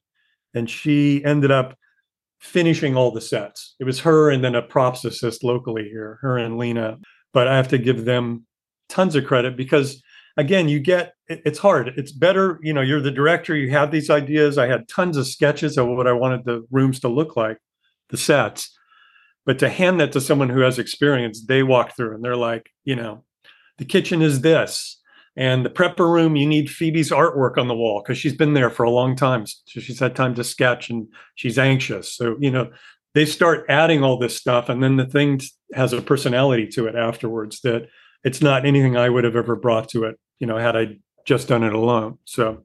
[0.54, 1.76] And she ended up
[2.40, 3.74] finishing all the sets.
[3.78, 6.98] It was her and then a props assist locally here, her and Lena.
[7.32, 8.46] But I have to give them
[8.88, 10.02] tons of credit because
[10.40, 11.92] again, you get it's hard.
[11.96, 14.58] It's better, you know, you're the director, you have these ideas.
[14.58, 17.58] I had tons of sketches of what I wanted the rooms to look like,
[18.08, 18.76] the sets.
[19.46, 22.70] But to hand that to someone who has experience, they walk through and they're like,
[22.84, 23.24] you know,
[23.78, 25.00] the kitchen is this.
[25.36, 28.70] And the prepper room, you need Phoebe's artwork on the wall because she's been there
[28.70, 29.46] for a long time.
[29.46, 32.12] So she's had time to sketch and she's anxious.
[32.12, 32.70] So, you know,
[33.14, 35.40] they start adding all this stuff and then the thing
[35.74, 37.88] has a personality to it afterwards that
[38.24, 41.48] it's not anything I would have ever brought to it, you know, had I just
[41.48, 42.18] done it alone.
[42.24, 42.64] So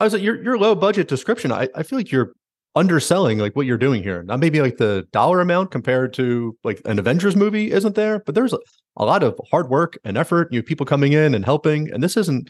[0.00, 1.52] I was like, your your low budget description.
[1.52, 2.32] I, I feel like you're
[2.74, 4.22] underselling like what you're doing here.
[4.22, 8.34] Not maybe like the dollar amount compared to like an Avengers movie isn't there, but
[8.34, 10.48] there's a, lot of hard work and effort.
[10.52, 12.48] You know, people coming in and helping, and this isn't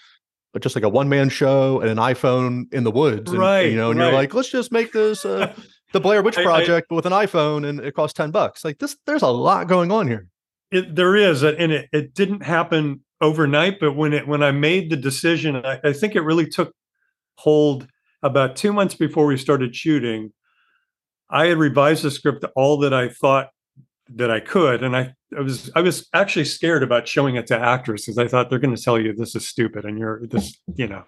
[0.61, 3.71] just like a one man show and an iPhone in the woods, and, right?
[3.71, 4.07] You know, and right.
[4.07, 5.53] you're like, let's just make this uh,
[5.93, 8.65] the Blair Witch Project I, I, with an iPhone, and it costs ten bucks.
[8.65, 10.29] Like this, there's a lot going on here.
[10.71, 13.81] It, there is, and it, it didn't happen overnight.
[13.81, 16.75] But when it when I made the decision, I, I think it really took
[17.37, 17.87] hold
[18.23, 20.33] about two months before we started shooting.
[21.31, 23.49] I had revised the script all that I thought
[24.15, 27.59] that I could, and I, I was I was actually scared about showing it to
[27.59, 30.59] actors because I thought they're going to tell you this is stupid and you're this
[30.75, 31.05] you know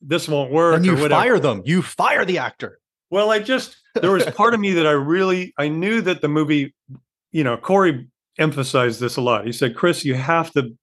[0.00, 0.76] this won't work.
[0.76, 1.62] And you fire them.
[1.64, 2.78] You fire the actor.
[3.10, 6.28] Well, I just there was part of me that I really I knew that the
[6.28, 6.74] movie,
[7.32, 8.06] you know, Corey
[8.38, 9.46] emphasized this a lot.
[9.46, 10.76] He said, Chris, you have to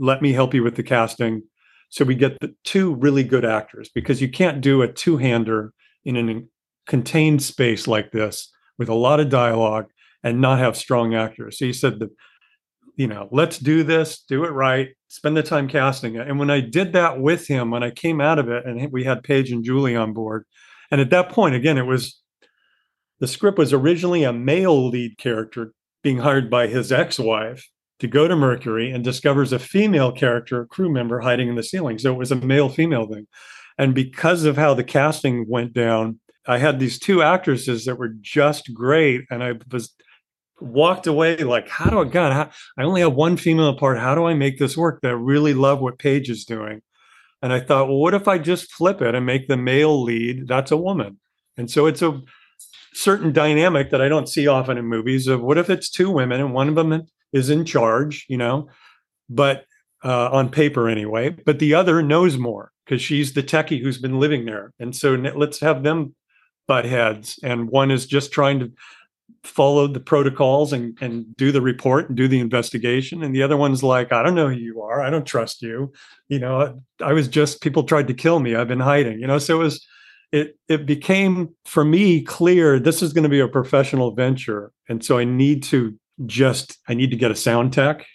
[0.00, 1.42] let me help you with the casting
[1.90, 5.72] so we get the two really good actors because you can't do a two-hander
[6.04, 6.42] in a
[6.88, 9.86] contained space like this with a lot of dialogue
[10.22, 11.58] and not have strong actors.
[11.58, 12.10] So he said that,
[12.96, 16.28] you know, let's do this, do it right, spend the time casting it.
[16.28, 19.04] And when I did that with him, when I came out of it and we
[19.04, 20.44] had Paige and Julie on board,
[20.90, 22.20] and at that point, again, it was
[23.18, 27.68] the script was originally a male lead character being hired by his ex-wife
[28.00, 31.62] to go to Mercury and discovers a female character, a crew member hiding in the
[31.62, 31.98] ceiling.
[31.98, 33.26] So it was a male female thing.
[33.78, 38.14] And because of how the casting went down, I had these two actresses that were
[38.20, 39.24] just great.
[39.30, 39.94] And I was
[40.60, 43.98] walked away like, how do I, God, how, I only have one female part.
[43.98, 45.00] How do I make this work?
[45.02, 46.82] That I really love what Paige is doing.
[47.42, 50.46] And I thought, well, what if I just flip it and make the male lead?
[50.46, 51.18] That's a woman.
[51.56, 52.20] And so it's a
[52.92, 56.40] certain dynamic that I don't see often in movies of what if it's two women
[56.40, 58.68] and one of them is in charge, you know,
[59.28, 59.64] but
[60.04, 64.18] uh, on paper anyway, but the other knows more because she's the techie who's been
[64.18, 64.72] living there.
[64.80, 66.14] And so let's have them
[66.66, 67.38] butt heads.
[67.42, 68.72] And one is just trying to
[69.44, 73.22] follow the protocols and, and do the report and do the investigation.
[73.22, 75.00] And the other one's like, I don't know who you are.
[75.00, 75.92] I don't trust you.
[76.28, 78.56] You know, I was just, people tried to kill me.
[78.56, 79.86] I've been hiding, you know, so it was,
[80.32, 85.04] it it became for me clear this is going to be a professional venture and
[85.04, 88.06] so i need to just i need to get a sound tech.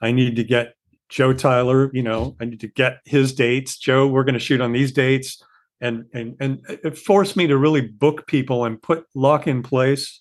[0.00, 0.74] I need to get
[1.08, 3.78] joe tyler you know i need to get his dates.
[3.78, 5.42] Joe we're going to shoot on these dates.
[5.80, 10.20] And and and it forced me to really book people and put lock in place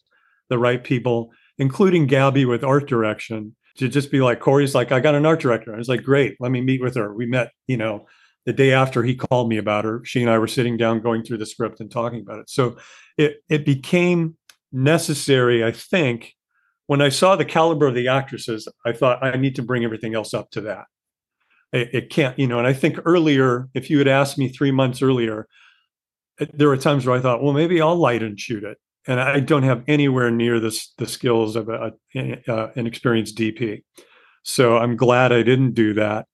[0.49, 4.99] the right people including gabby with art direction to just be like corey's like i
[4.99, 5.73] got an art director.
[5.73, 7.13] I was like great let me meet with her.
[7.13, 8.07] We met you know
[8.45, 11.23] the day after he called me about her, she and I were sitting down going
[11.23, 12.49] through the script and talking about it.
[12.49, 12.77] So
[13.17, 14.35] it it became
[14.71, 16.35] necessary, I think,
[16.87, 20.15] when I saw the caliber of the actresses, I thought I need to bring everything
[20.15, 20.85] else up to that.
[21.71, 24.71] It, it can't, you know, and I think earlier, if you had asked me three
[24.71, 25.47] months earlier,
[26.39, 28.77] eh, there were times where I thought, well, maybe I'll light and shoot it.
[29.07, 33.83] And I don't have anywhere near this the skills of a, a, an experienced DP.
[34.43, 36.25] So I'm glad I didn't do that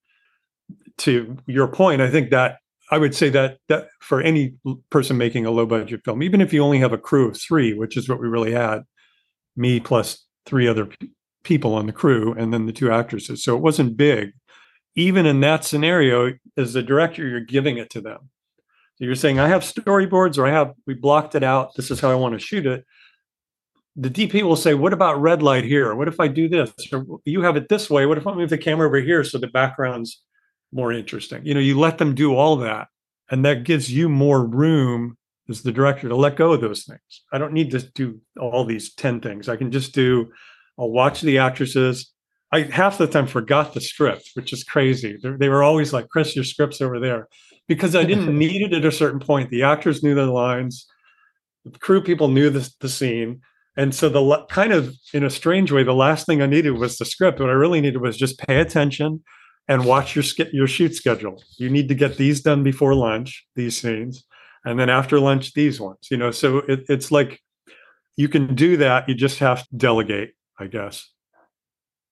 [0.99, 2.57] to your point, I think that
[2.91, 4.55] I would say that that for any
[4.89, 7.73] person making a low budget film, even if you only have a crew of three,
[7.73, 8.83] which is what we really had,
[9.55, 10.89] me plus three other
[11.43, 13.43] people on the crew, and then the two actresses.
[13.43, 14.33] So it wasn't big.
[14.95, 18.17] Even in that scenario, as the director, you're giving it to them.
[18.95, 21.75] So you're saying, I have storyboards, or I have we blocked it out.
[21.75, 22.83] This is how I want to shoot it.
[23.95, 25.93] The DP will say, "What about red light here?
[25.93, 26.73] What if I do this?
[26.91, 28.05] Or you have it this way.
[28.05, 30.21] What if I move the camera over here so the background's
[30.71, 31.45] more interesting.
[31.45, 32.87] You know, you let them do all that,
[33.29, 35.17] and that gives you more room
[35.49, 37.23] as the director to let go of those things.
[37.33, 39.49] I don't need to do all these 10 things.
[39.49, 40.31] I can just do,
[40.77, 42.11] I'll watch the actresses.
[42.51, 45.17] I half the time forgot the script, which is crazy.
[45.21, 47.27] They, they were always like, Chris, your script's over there.
[47.67, 49.49] Because I didn't need it at a certain point.
[49.49, 50.87] The actors knew their lines,
[51.65, 53.41] the crew people knew the, the scene.
[53.77, 56.97] And so the kind of in a strange way, the last thing I needed was
[56.97, 57.39] the script.
[57.39, 59.23] What I really needed was just pay attention
[59.67, 61.41] and watch your your shoot schedule.
[61.57, 64.25] You need to get these done before lunch, these scenes,
[64.65, 66.07] and then after lunch, these ones.
[66.11, 67.41] You know, so it, it's like
[68.15, 69.07] you can do that.
[69.07, 71.09] You just have to delegate, I guess.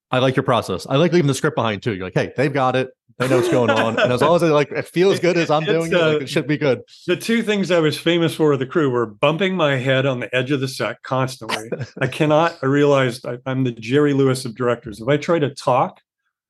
[0.09, 0.87] I like your process.
[0.89, 1.93] I like leaving the script behind too.
[1.93, 2.91] You're like, hey, they've got it.
[3.17, 3.99] They know what's going on.
[3.99, 6.15] And as long as it like it feels good as I'm It's, doing it, like,
[6.15, 6.81] uh, it should be good.
[7.07, 10.19] The two things I was famous for with the crew were bumping my head on
[10.19, 11.69] the edge of the set constantly.
[12.01, 15.01] I cannot, I realized I, I'm the Jerry Lewis of directors.
[15.01, 15.99] If I try to talk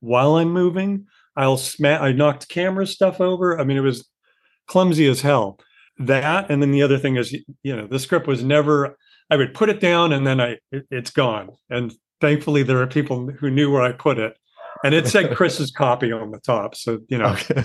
[0.02, 3.60] while I'm moving, I'll smack, I knocked camera stuff over.
[3.60, 4.08] I mean, it was
[4.68, 5.60] clumsy as hell.
[6.00, 7.34] That, and then the other thing is,
[7.64, 8.98] you know, the script was never,
[9.30, 11.50] I would put it down and then I, it, it's gone.
[11.70, 14.38] And thankfully there are people who knew where I put it.
[14.84, 16.76] And it said Chris's copy on the top.
[16.76, 17.64] So, you know, Okay.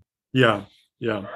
[0.32, 0.62] yeah,
[1.00, 1.26] yeah.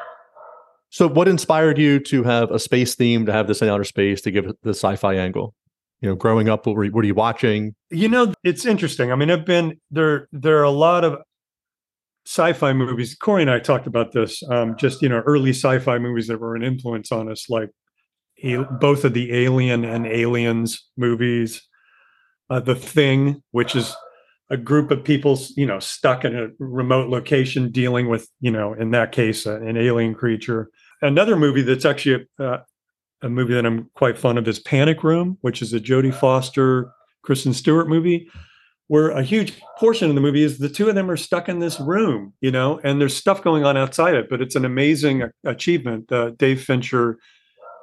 [0.90, 4.20] so, what inspired you to have a space theme, to have this in outer space,
[4.22, 5.54] to give it the sci-fi angle?
[6.00, 7.74] You know, growing up, what were you, what are you watching?
[7.90, 9.10] You know, it's interesting.
[9.10, 10.28] I mean, I've been there.
[10.30, 11.18] There are a lot of
[12.28, 13.14] sci-fi movies.
[13.14, 14.42] Corey and I talked about this.
[14.50, 17.70] Um, just you know, early sci-fi movies that were an influence on us, like
[18.80, 21.62] both of the Alien and Aliens movies.
[22.50, 23.94] Uh, the Thing, which is
[24.50, 28.72] a group of people, you know, stuck in a remote location dealing with, you know,
[28.74, 30.70] in that case, uh, an alien creature.
[31.02, 32.62] Another movie that's actually a, uh,
[33.22, 36.90] a movie that I'm quite fond of is Panic Room, which is a Jodie Foster,
[37.22, 38.30] Kristen Stewart movie,
[38.88, 41.60] where a huge portion of the movie is the two of them are stuck in
[41.60, 45.24] this room, you know, and there's stuff going on outside it, but it's an amazing
[45.44, 46.10] achievement.
[46.10, 47.18] Uh, Dave Fincher,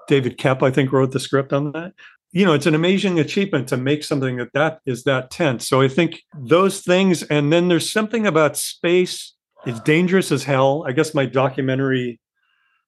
[0.08, 1.94] David Koepp, I think, wrote the script on that.
[2.32, 5.68] You know, it's an amazing achievement to make something that that is that tense.
[5.70, 9.34] So I think those things, and then there's something about space.
[9.66, 10.84] It's dangerous as hell.
[10.88, 12.20] I guess my documentary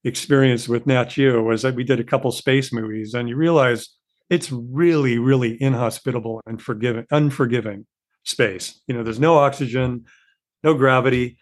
[0.03, 3.89] experience with Nat Geo was that we did a couple space movies, and you realize
[4.29, 7.85] it's really, really inhospitable and forgiving, unforgiving
[8.27, 8.81] space.
[8.87, 10.05] You know, there's no oxygen,
[10.63, 11.37] no gravity.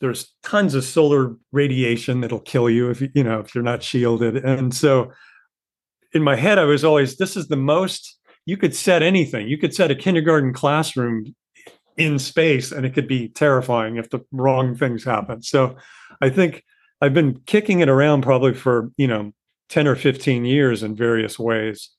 [0.00, 4.36] There's tons of solar radiation that'll kill you if you, know if you're not shielded.
[4.36, 5.12] And so,
[6.12, 9.48] in my head, I was always, this is the most you could set anything.
[9.48, 11.34] You could set a kindergarten classroom
[11.96, 15.42] in space, and it could be terrifying if the wrong things happen.
[15.42, 15.76] So,
[16.20, 16.62] I think
[17.00, 19.32] I've been kicking it around probably for you know
[19.70, 21.90] 10 or 15 years in various ways.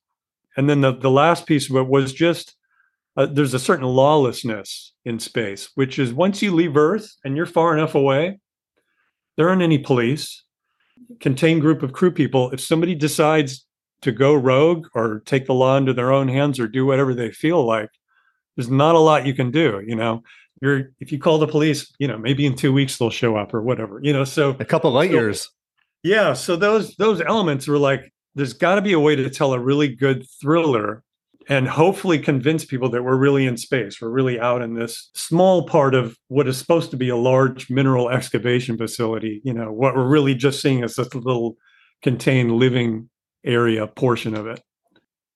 [0.55, 2.56] And then the, the last piece of it was just
[3.17, 7.45] uh, there's a certain lawlessness in space, which is once you leave Earth and you're
[7.45, 8.39] far enough away,
[9.35, 10.43] there aren't any police,
[11.19, 12.51] contained group of crew people.
[12.51, 13.65] If somebody decides
[14.01, 17.31] to go rogue or take the law into their own hands or do whatever they
[17.31, 17.89] feel like,
[18.55, 19.81] there's not a lot you can do.
[19.85, 20.23] You know,
[20.61, 23.53] you're if you call the police, you know, maybe in two weeks they'll show up
[23.53, 23.99] or whatever.
[24.03, 25.49] You know, so A couple light So- years.
[26.03, 29.53] yeah, so those those elements were like there's got to be a way to tell
[29.53, 31.03] a really good thriller
[31.49, 34.01] and hopefully convince people that we're really in space.
[34.01, 37.69] We're really out in this small part of what is supposed to be a large
[37.69, 39.41] mineral excavation facility.
[39.43, 41.55] You know, what we're really just seeing is this little
[42.01, 43.09] contained living
[43.45, 44.61] area portion of it.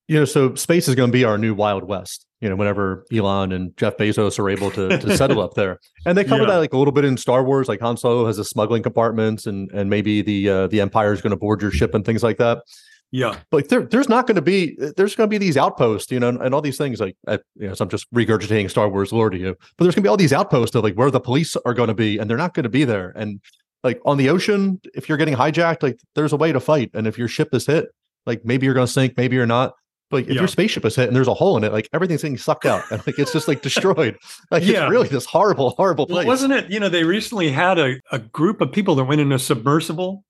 [0.08, 2.26] You know, so space is going to be our new Wild West.
[2.42, 6.18] You know, whenever Elon and Jeff Bezos are able to, to settle up there, and
[6.18, 6.50] they cover Yeah.
[6.50, 7.68] that like a little bit in Star Wars.
[7.70, 11.22] Like Han Solo has a smuggling compartments, and and maybe the uh, the Empire is
[11.22, 12.64] going to board your ship and things like that.
[13.12, 13.36] Yeah.
[13.50, 16.20] But like there, there's not going to be there's going to be these outposts, you
[16.20, 17.00] know, and, and all these things.
[17.02, 19.56] Like, uh, you know, so I'm just regurgitating Star Wars lore to you.
[19.78, 21.90] But there's going to be all these outposts of like where the police are going
[21.90, 23.12] to be, and they're not going to be there.
[23.16, 23.42] And
[23.84, 26.92] like on the ocean, if you're getting hijacked, like there's a way to fight.
[26.94, 27.88] And if your ship is hit,
[28.26, 29.74] like maybe you're going to sink, maybe you're not.
[30.10, 30.42] But like, if Yeah.
[30.42, 32.84] your spaceship is hit and there's a hole in it, like everything's getting sucked out,
[32.92, 34.16] and like it's just like destroyed.
[34.52, 34.84] Like Yeah.
[34.84, 36.28] it's really this horrible, horrible Well, place.
[36.28, 36.70] wasn't it?
[36.72, 40.24] You know, they recently had a, a group of people that went in a submersible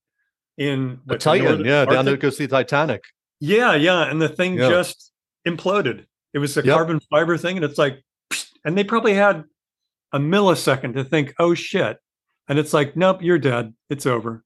[0.70, 2.20] in the Titan, yeah, down Arctic?
[2.20, 3.03] go see the Titanic.
[3.39, 4.70] Yeah, yeah, and the thing Yeah.
[4.70, 5.12] just
[5.47, 6.05] imploded.
[6.34, 6.76] It was a Yep.
[6.76, 8.03] carbon fiber thing, and it's like,
[8.64, 9.43] and they probably had
[10.14, 11.97] a millisecond to think, "Oh shit,"
[12.47, 13.74] and it's like, "Nope, you're dead.
[13.89, 14.43] It's over."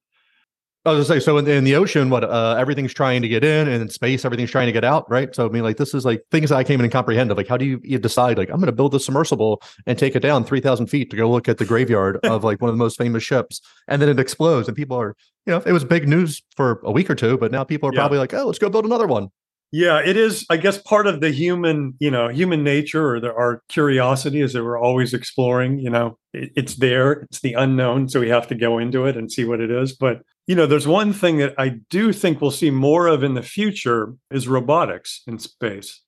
[0.86, 3.44] I was gonna say, so in, in the ocean, what uh, everything's trying to get
[3.44, 5.34] in, and in space, everything's trying to get out, right?
[5.34, 7.32] So I mean, like this is like things that I can't even comprehend.
[7.32, 8.38] Of like, how do you, you decide?
[8.38, 11.18] Like, I'm going to build a submersible and take it down three thousand feet to
[11.18, 14.10] go look at the graveyard of like one of the most famous ships, and then
[14.10, 15.16] it explodes, and people are,
[15.46, 17.94] you know, it was big news for a week or two, but now people are
[17.94, 18.02] Yeah.
[18.02, 19.30] probably like, oh, let's go build another one.
[19.72, 20.46] Yeah, it is.
[20.50, 24.54] I guess part of the human, you know, human nature or the, our curiosity is
[24.54, 25.80] that we're always exploring.
[25.80, 27.12] You know, it, it's there.
[27.12, 29.92] It's the unknown, so we have to go into it and see what it is.
[29.92, 33.34] But you know, there's one thing that I do think we'll see more of in
[33.34, 36.02] the future is robotics in space.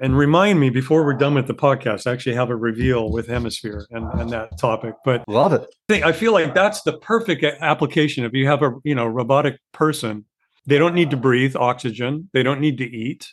[0.00, 3.26] And remind me before we're done with the podcast, I actually have a reveal with
[3.26, 4.94] Hemisphere and, and that topic.
[5.04, 5.62] But Love it.
[5.62, 8.24] I think I feel like that's the perfect application.
[8.24, 10.24] If you have a you know robotic person,
[10.66, 13.26] they don't need to breathe oxygen, they don't need to eat.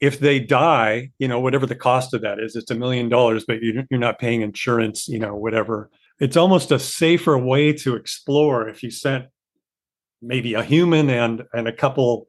[0.00, 3.44] if they die, you know, whatever the cost of that is, it's a million dollars,
[3.46, 5.90] but you, you're not paying insurance, you know, whatever.
[6.20, 9.26] It's almost a safer way to explore if you sent
[10.22, 12.26] maybe a human and and a couple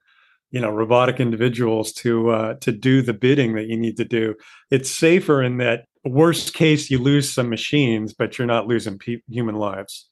[0.51, 4.35] you know robotic individuals to uh, to do the bidding that you need to do
[4.71, 9.21] it's safer in that worst case you lose some machines but you're not losing pe-
[9.29, 10.09] human lives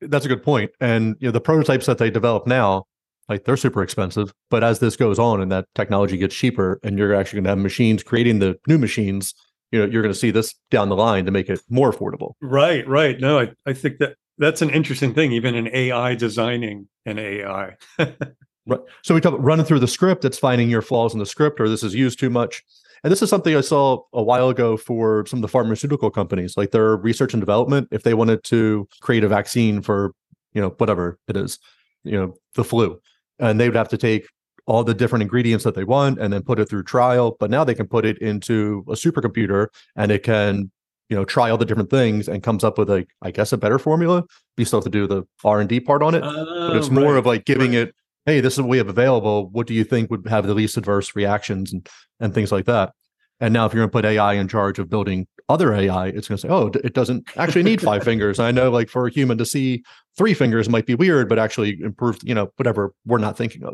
[0.00, 0.70] That's a good point.
[0.80, 2.84] And you know, the prototypes that they develop now,
[3.28, 4.32] like they're super expensive.
[4.48, 7.50] But as this goes on and that technology gets cheaper, and you're actually going to
[7.50, 9.34] have machines creating the new machines,
[9.72, 12.32] you know, you're going to see this down the line to make it more affordable.
[12.40, 16.88] right right no I, I think that that's an interesting thing even in ai designing
[17.06, 18.80] an ai Right.
[19.02, 20.24] So we talk about running through the script.
[20.24, 22.62] It's finding your flaws in the script, or this is used too much.
[23.02, 26.56] And this is something I saw a while ago for some of the pharmaceutical companies,
[26.56, 27.88] like their research and development.
[27.90, 30.12] If they wanted to create a vaccine for,
[30.52, 31.58] you know, whatever it is,
[32.04, 33.00] you know, the flu,
[33.38, 34.28] and they would have to take
[34.66, 37.36] all the different ingredients that they want and then put it through trial.
[37.40, 40.70] But now they can put it into a supercomputer and it can,
[41.10, 43.58] you know, try all the different things and comes up with a, I guess, a
[43.58, 44.24] better formula.
[44.56, 46.92] You still have to do the R and D part on it, but it's oh,
[46.92, 47.88] more of like giving right.
[47.88, 47.94] it
[48.26, 50.76] hey this is what we have available what do you think would have the least
[50.76, 51.88] adverse reactions and
[52.20, 52.92] and things like that
[53.40, 56.28] and now if you're going to put ai in charge of building other ai it's
[56.28, 59.10] going to say oh it doesn't actually need five fingers i know like for a
[59.10, 59.82] human to see
[60.18, 63.72] three fingers might be weird but actually improve you know whatever we're not thinking of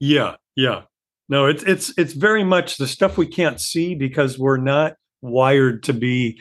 [0.00, 0.82] Yeah, yeah.
[1.28, 5.82] No, it's it's it's very much the stuff we can't see because we're not wired
[5.84, 6.40] to be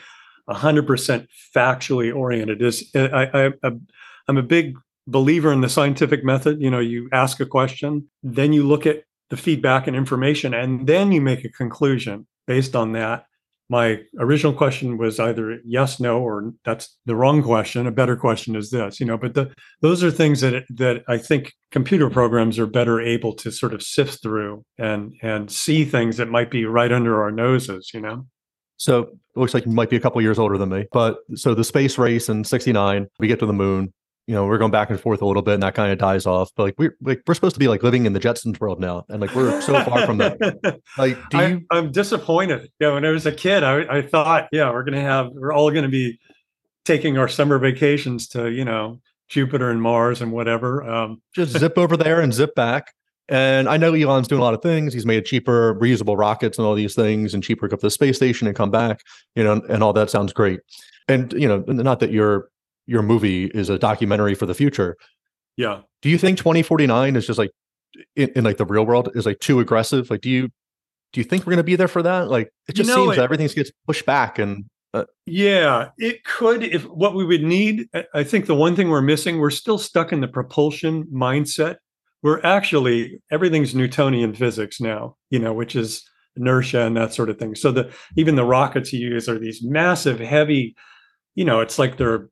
[0.49, 2.61] hundred percent factually oriented.
[2.61, 3.71] Is I, I
[4.27, 4.75] I'm a big
[5.07, 6.61] believer in the scientific method.
[6.61, 10.87] You know, you ask a question, then you look at the feedback and information, and
[10.87, 13.25] then you make a conclusion based on that.
[13.69, 17.85] My original question was either yes, no, or that's the wrong question.
[17.85, 19.17] A better question is this, you know.
[19.17, 23.51] But the those are things that that I think computer programs are better able to
[23.51, 27.91] sort of sift through and and see things that might be right under our noses,
[27.93, 28.25] you know.
[28.77, 31.53] So it looks like you might be a couple years older than me but so
[31.53, 33.93] the space race in 69 we get to the moon
[34.27, 36.25] you know we're going back and forth a little bit and that kind of dies
[36.25, 38.79] off but like we're like we're supposed to be like living in the jetsons world
[38.79, 40.37] now and like we're so far from that
[40.97, 42.71] like do I, you I'm disappointed.
[42.79, 45.71] Yeah, when I was a kid, I, I thought, yeah, we're gonna have, we're all
[45.71, 46.19] gonna be
[46.85, 50.87] taking our summer vacations to, you know, Jupiter and Mars and whatever.
[50.87, 52.93] Um, just zip over there and zip back.
[53.29, 54.93] And I know Elon's doing a lot of things.
[54.93, 57.87] He's made cheaper reusable rockets and all these things and cheaper to go up to
[57.87, 59.01] the space station and come back,
[59.35, 60.61] you know, and all that sounds great.
[61.09, 62.49] And, you know, not that your
[62.85, 64.95] your movie is a documentary for the future.
[65.57, 67.51] yeah, Do you think 2049 is just like
[68.15, 70.09] in, in like the real world is like too aggressive?
[70.09, 70.47] Like, do you
[71.11, 72.29] do you think we're gonna be there for that?
[72.29, 75.89] Like it You just know, seems it- that everything gets pushed back and uh yeah,
[75.97, 76.63] it could.
[76.63, 80.13] If what we would need, I think the one thing we're missing, we're still stuck
[80.13, 81.75] in the propulsion mindset.
[82.23, 86.03] We're actually everything's Newtonian physics now, you know, which is
[86.35, 87.55] inertia and that sort of thing.
[87.55, 90.75] So the even the rockets you use are these massive, heavy,
[91.35, 92.29] you know, it's like they're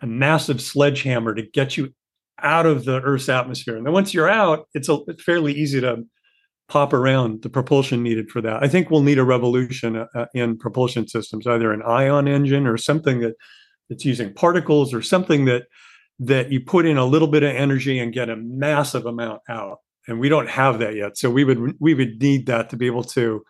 [0.00, 1.92] a massive sledgehammer to get you
[2.42, 3.76] out of the Earth's atmosphere.
[3.76, 6.02] And then once you're out, it's a it's fairly easy to
[6.68, 8.62] pop around the propulsion needed for that.
[8.62, 12.66] I think we'll need a revolution uh, uh, in propulsion systems, either an ion engine
[12.66, 13.34] or something that
[13.88, 15.64] that's using particles or something that
[16.26, 19.78] that you put in a little bit of energy and get a massive amount out.
[20.08, 22.86] And we don't have that yet, so we would we would need that to be
[22.86, 23.42] able to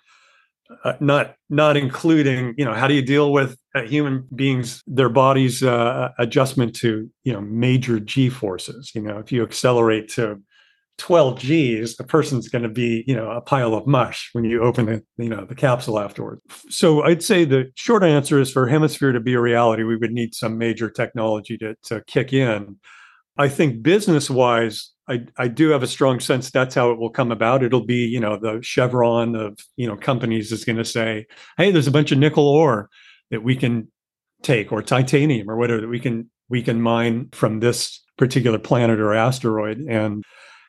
[0.84, 5.08] uh, not not including you know how do you deal with uh, human beings their
[5.08, 10.40] bodies uh, adjustment to you know major g forces you know if you accelerate to
[10.98, 14.62] 12 g's the person's going to be you know a pile of mush when you
[14.62, 18.68] open the you know the capsule afterwards so i'd say the short answer is for
[18.68, 22.76] hemisphere to be a reality we would need some major technology to, to kick in
[23.36, 27.10] i think business wise I, I do have a strong sense that's how it will
[27.10, 27.64] come about.
[27.64, 31.26] It'll be, you know, the Chevron of, you know, companies is going to say,
[31.58, 32.88] hey, there's a bunch of nickel ore
[33.32, 33.88] that we can
[34.42, 39.00] take or titanium or whatever that we can we can mine from this particular planet
[39.00, 39.78] or asteroid.
[39.88, 40.22] And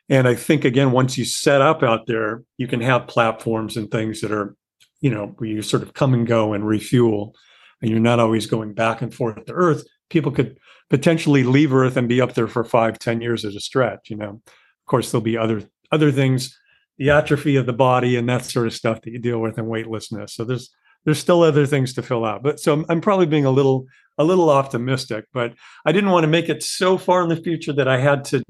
[0.10, 3.90] and I think again, once you set up out there, you can have platforms and
[3.90, 4.56] things that are,
[5.02, 7.36] you know, where you sort of come and go and refuel,
[7.82, 9.86] and you're not always going back and forth to Earth.
[10.10, 10.58] People could
[10.90, 14.10] potentially leave Earth and be up there for five, ten years at a stretch.
[14.10, 16.58] You know, of course, there'll be other other things,
[16.98, 19.68] the atrophy of the body and that sort of stuff that you deal with, and
[19.68, 20.34] weightlessness.
[20.36, 20.70] So there's
[21.06, 22.44] there's still other things to fill out.
[22.44, 23.86] But so I'm, I'm probably being a little
[24.18, 25.54] a little optimistic, but
[25.86, 28.44] I didn't want to make it so far in the future that I had to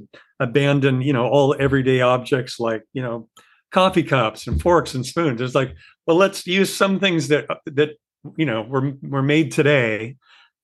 [0.43, 3.29] abandon, you know, all everyday objects like you know
[3.71, 5.41] coffee cups and forks and spoons.
[5.41, 5.75] It's like,
[6.05, 7.91] well, let's use some things that uh, that
[8.37, 10.17] you know were were made today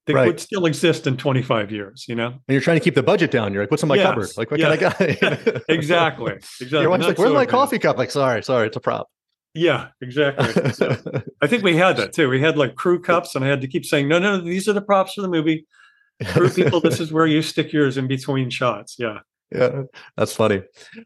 [0.05, 0.25] that Right.
[0.27, 2.05] would still exist in 25 years.
[2.07, 3.53] You know, and you're trying to keep the budget down.
[3.53, 4.29] You're like, what's in my Yes, cupboard?
[4.37, 4.75] Like, what yeah.
[4.75, 5.63] can I get?
[5.69, 6.81] exactly, exactly.
[6.81, 7.97] Your wife's like, where's so my coffee cup?
[7.97, 9.07] Like, sorry, sorry, it's a prop.
[9.55, 10.71] Yeah, exactly.
[10.73, 10.95] So,
[11.41, 12.29] I think we had that too.
[12.29, 14.73] We had like crew cups, and I had to keep saying, "No, no, these are
[14.73, 15.65] the props for the movie.
[16.27, 19.19] Crew people, this is where you stick yours in between shots." Yeah.
[19.51, 19.83] Yeah,
[20.15, 20.61] that's funny.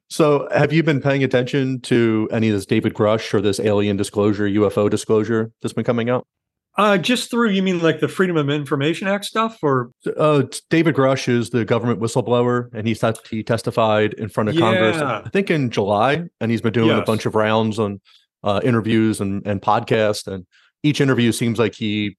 [0.10, 3.96] So, have you been paying attention to any of this David Grusch or this alien
[3.96, 6.28] disclosure, UFO disclosure that's been coming out?
[6.76, 10.96] Uh, just through you mean like the Freedom of Information Act stuff, or Uh, David
[10.96, 15.30] Grusch is the government whistleblower, and he tes- he testified in front of Congress, I
[15.30, 18.02] think in July, and he's been doing a bunch of rounds on
[18.44, 20.46] uh, interviews and and podcasts, and
[20.82, 22.18] each interview seems like he,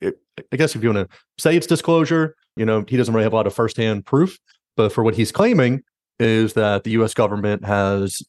[0.00, 0.16] it,
[0.52, 3.32] I guess if you want to say it's disclosure, you know, he doesn't really have
[3.32, 4.38] a lot of firsthand proof,
[4.76, 5.82] but for what he's claiming
[6.18, 7.14] is that the U.S.
[7.14, 8.22] government has,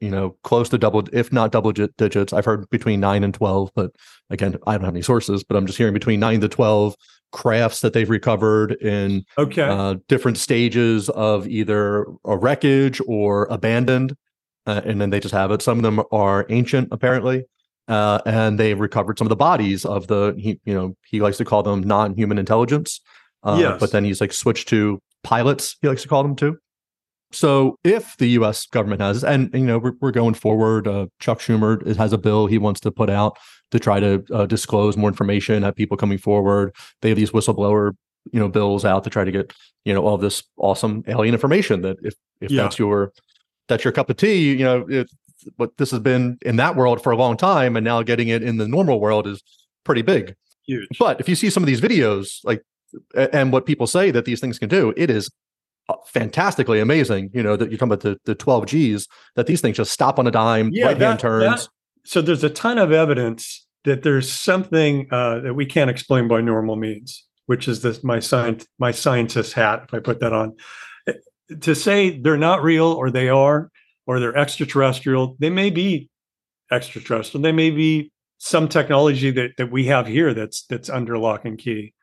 [0.00, 2.32] you know, close to double, if not double digits.
[2.32, 3.90] I've heard between nine and twelve, but
[4.30, 6.94] again, I don't have any sources, but I'm just hearing between nine to twelve
[7.32, 14.16] crafts that they've recovered in okay, uh, different stages of either a wreckage or abandoned,
[14.66, 15.60] uh, and then they just have it.
[15.60, 17.44] Some of them are ancient, apparently,
[17.88, 20.34] uh, and they've recovered some of the bodies of the.
[20.38, 23.00] He, you know, he likes to call them non-human intelligence,
[23.42, 23.80] uh, Yes.
[23.80, 25.76] but then he's like switched to pilots.
[25.82, 26.58] He likes to call them too.
[27.32, 28.66] So if the U.S.
[28.66, 30.86] government has, and you know, we're, we're going forward.
[30.86, 33.36] Uh, Chuck Schumer has a bill he wants to put out
[33.72, 35.64] to try to uh, disclose more information.
[35.64, 36.72] Have people coming forward.
[37.02, 37.92] They have these whistleblower,
[38.30, 39.52] you know, bills out to try to get
[39.84, 41.82] you know all this awesome alien information.
[41.82, 42.62] That if if Yeah.
[42.62, 43.12] that's your
[43.66, 45.10] that's your cup of tea, you know, it,
[45.58, 48.44] but this has been in that world for a long time, and now getting it
[48.44, 49.42] in the normal world is
[49.82, 50.36] pretty big.
[50.66, 50.86] huge.
[51.00, 52.62] But if you see some of these videos, like,
[53.14, 55.30] and what people say that these things can do, it is
[55.88, 57.30] uh, fantastically amazing.
[57.34, 60.18] You know that you're talking about the the 12 Gs that these things just stop
[60.18, 61.44] on a dime, Yeah, right hand turns.
[61.64, 61.68] that-
[62.06, 66.40] so there's a ton of evidence that there's something uh, that we can't explain by
[66.42, 69.84] normal means, which is this my science my scientist hat.
[69.88, 70.54] If I put that on,
[71.08, 71.12] Eh,
[71.60, 73.70] to say they're not real or they are
[74.06, 76.10] or they're extraterrestrial, they may be
[76.70, 77.42] extraterrestrial.
[77.42, 81.58] They may be some technology that that we have here that's that's under lock and
[81.58, 81.93] key.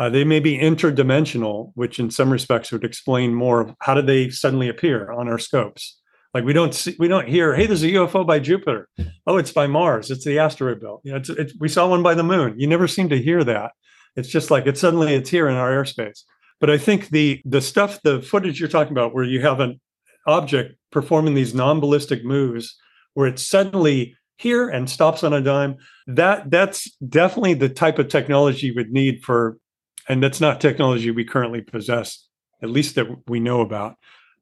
[0.00, 4.30] Uh, they may be interdimensional, which in some respects would explain more how did they
[4.30, 6.00] suddenly appear on our scopes.
[6.32, 8.88] Like we don't see, we don't hear, hey, there's a UFO by Jupiter.
[9.26, 10.10] Oh, it's by Mars.
[10.10, 11.02] It's the asteroid belt.
[11.04, 12.58] You know, it's, it's, we saw one by the moon.
[12.58, 13.72] You never seem to hear that.
[14.16, 16.22] It's just like it's suddenly it's here in our airspace.
[16.60, 19.80] But I think the the stuff, the footage you're talking about, where you have an
[20.26, 22.74] object performing these non-ballistic moves,
[23.14, 25.76] where it's suddenly here and stops on a dime,
[26.06, 29.58] that that's definitely the type of technology you would need for,
[30.08, 32.26] and that's not technology we currently possess,
[32.62, 33.96] at least that we know about.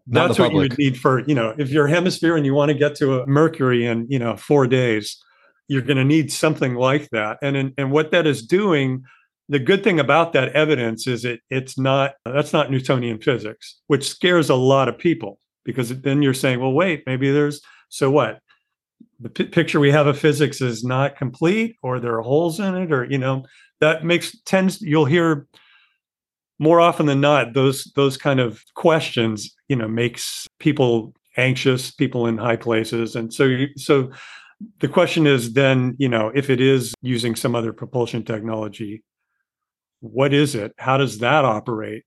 [0.07, 2.55] Not that's what you would need for you know if you're a hemisphere and you
[2.55, 5.23] want to get to a mercury in you know four days
[5.71, 7.39] you're going to need something like that.
[7.43, 9.05] And and, and what that is doing
[9.51, 14.09] the good thing about that evidence is it it's not that's not newtonian physics which
[14.09, 18.41] scares a lot of people because then you're saying well wait maybe there's so what?
[19.21, 22.75] The pi picture we have of physics is not complete or there are holes in
[22.75, 23.45] it or you know
[23.81, 25.47] that makes tends you'll hear
[26.59, 32.27] more often than not those those kind of questions you know makes people anxious people
[32.27, 33.15] in high places.
[33.15, 34.11] And so you, so
[34.81, 39.03] the question is then you know if it is using some other propulsion technology
[40.01, 40.73] what is it?
[40.79, 42.05] How does that operate?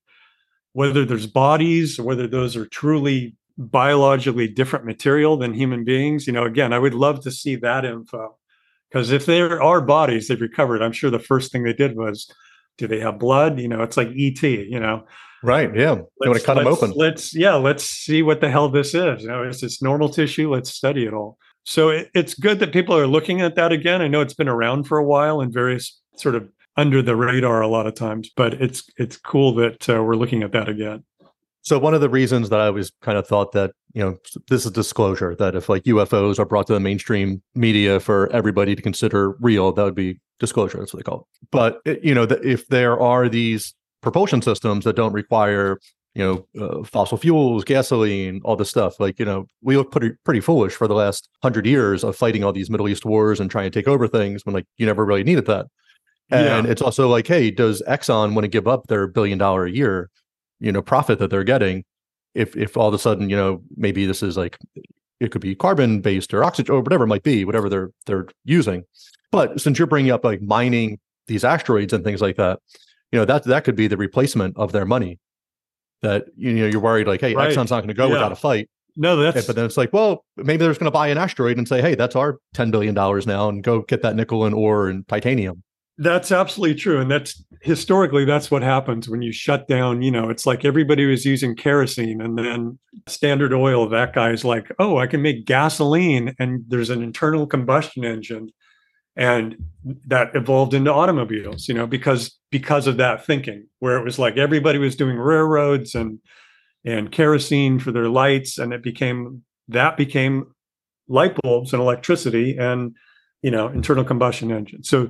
[0.74, 6.45] Whether there's bodies whether those are truly biologically different material than human beings you know
[6.45, 8.36] again i would love to see that info
[8.92, 12.30] because if there are bodies they've recovered i'm sure the first thing they did was
[12.78, 15.04] do they have blood you know it's like et you know
[15.44, 15.76] Right.
[15.76, 15.96] Yeah.
[15.96, 16.94] You want to cut them open.
[16.96, 19.24] Let's yeah, let's see what the hell this is.
[19.24, 20.52] You know, is this normal tissue?
[20.52, 21.38] Let's study it all.
[21.64, 24.02] So it, it's good that people are looking at that again.
[24.02, 27.62] I know it's been around for a while and various sort of under the radar
[27.62, 31.04] a lot of times, but it's it's cool that uh, we're looking at that again.
[31.64, 34.18] So one of the reasons that I always kind of thought that you know
[34.49, 38.76] this is disclosure that if like UFOs are brought to the mainstream media for everybody
[38.76, 40.80] to consider real, that would be disclosure.
[40.80, 41.47] That's what they call it.
[41.51, 45.80] But you know, if there are these propulsion systems that don't require
[46.16, 50.12] you know uh, fossil fuels, gasoline, all this stuff, like you know, we look pretty
[50.24, 53.51] pretty foolish for the last hundred years of fighting all these Middle East wars and
[53.51, 55.68] trying to take over things when like you never really needed that.
[56.32, 59.72] And it's also like, hey, does Exxon want to give up their billion dollar a
[59.72, 60.09] year,
[60.62, 61.84] you know, profit that they're getting?
[62.34, 64.57] If if all of a sudden, you know, maybe this is like
[65.20, 68.28] it could be carbon based or oxygen or whatever it might be, whatever they're they're
[68.45, 68.84] using.
[69.32, 72.59] But since you're bringing up like mining these asteroids and things like that,
[73.12, 75.20] you know, that that could be the replacement of their money.
[76.01, 77.51] That you know, you're worried like, hey, Right.
[77.51, 78.14] Exxon's not going to go Yeah.
[78.14, 78.70] without a fight.
[78.95, 81.57] no, that's but then it's like, well, maybe they're just going to buy an asteroid
[81.57, 84.55] and say, hey, that's our ten billion dollars now, and go get that nickel and
[84.55, 85.64] ore and titanium.
[86.02, 86.99] That's absolutely true.
[86.99, 90.02] And that's historically, that's what happens when you shut down.
[90.02, 94.72] You know, it's like everybody was using kerosene and then Standard Oil, that guy's like,
[94.80, 98.49] oh, I can make gasoline and there's an internal combustion engine.
[99.16, 99.58] And
[100.08, 104.38] that evolved into automobiles, you know, because because of that thinking, where it was like
[104.38, 106.18] everybody was doing railroads and
[106.84, 110.56] and kerosene for their lights, and it became that became
[111.10, 112.95] light bulbs and electricity and
[113.41, 114.82] you know internal combustion engine.
[114.82, 115.10] So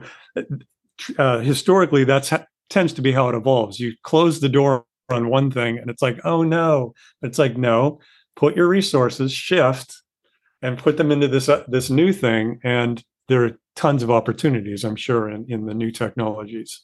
[1.18, 2.32] uh, historically, that's
[2.70, 3.80] tends to be how it evolves.
[3.80, 6.94] You close the door on one thing, and it's like, oh no.
[7.22, 8.00] It's like no.
[8.36, 10.02] Put your resources, shift,
[10.62, 12.60] and put them into this uh, this new thing.
[12.64, 16.82] And there are tons of opportunities, I'm sure, in in the new technologies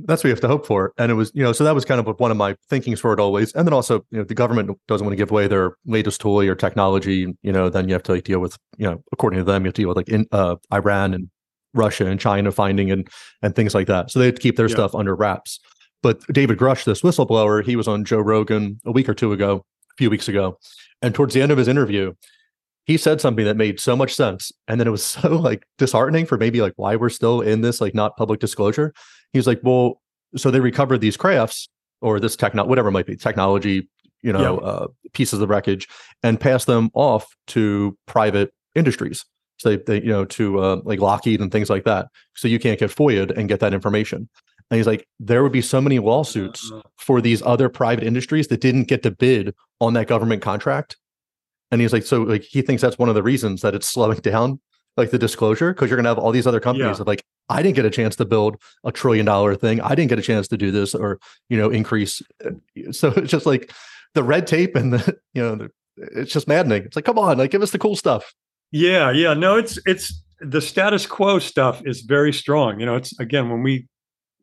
[0.00, 0.92] that's what you have to hope for.
[0.96, 3.12] And it was, you know, so that was kind of one of my thinkings for
[3.12, 3.52] it always.
[3.54, 6.48] And then also, you know, the government doesn't want to give away their latest toy
[6.48, 9.44] or technology, you know, then you have to like deal with, you know, according to
[9.44, 11.30] them, you have to deal with like in uh, Iran and
[11.74, 13.08] Russia and China finding and
[13.42, 14.10] and things like that.
[14.10, 14.74] So they have to keep their yeah.
[14.74, 15.60] stuff under wraps.
[16.02, 19.64] But David Grusch, this whistleblower, he was on Joe Rogan a week or two ago,
[19.90, 20.58] a few weeks ago,
[21.02, 22.12] and towards the end of his interview,
[22.84, 26.26] he said something that made so much sense, and then it was so like disheartening
[26.26, 28.92] for maybe like why we're still in this like not public disclosure.
[29.32, 30.00] He was like, "Well,
[30.36, 31.68] so they recovered these crafts
[32.00, 33.88] or this techno whatever it might be technology,
[34.22, 34.66] you know, yeah.
[34.66, 35.88] uh, pieces of wreckage,
[36.22, 39.24] and passed them off to private industries."
[39.58, 42.08] So they, they you know, to uh, like Lockheed and things like that.
[42.36, 44.28] So you can't get FOIA'd and get that information.
[44.70, 46.82] And he's like, there would be so many lawsuits uh-huh.
[46.96, 50.96] for these other private industries that didn't get to bid on that government contract.
[51.70, 54.18] And he's like, so like he thinks that's one of the reasons that it's slowing
[54.18, 54.60] down
[54.98, 56.94] like the disclosure because you're gonna have all these other companies yeah.
[56.94, 59.80] that like I didn't get a chance to build a trillion dollar thing.
[59.80, 62.20] I didn't get a chance to do this or you know increase.
[62.44, 62.50] Uh,
[62.92, 63.72] so it's just like
[64.14, 66.82] the red tape and the you know the, it's just maddening.
[66.82, 68.34] It's like come on, like give us the cool stuff.
[68.70, 69.34] Yeah, yeah.
[69.34, 72.80] No, it's it's the status quo stuff is very strong.
[72.80, 73.88] You know, it's again when we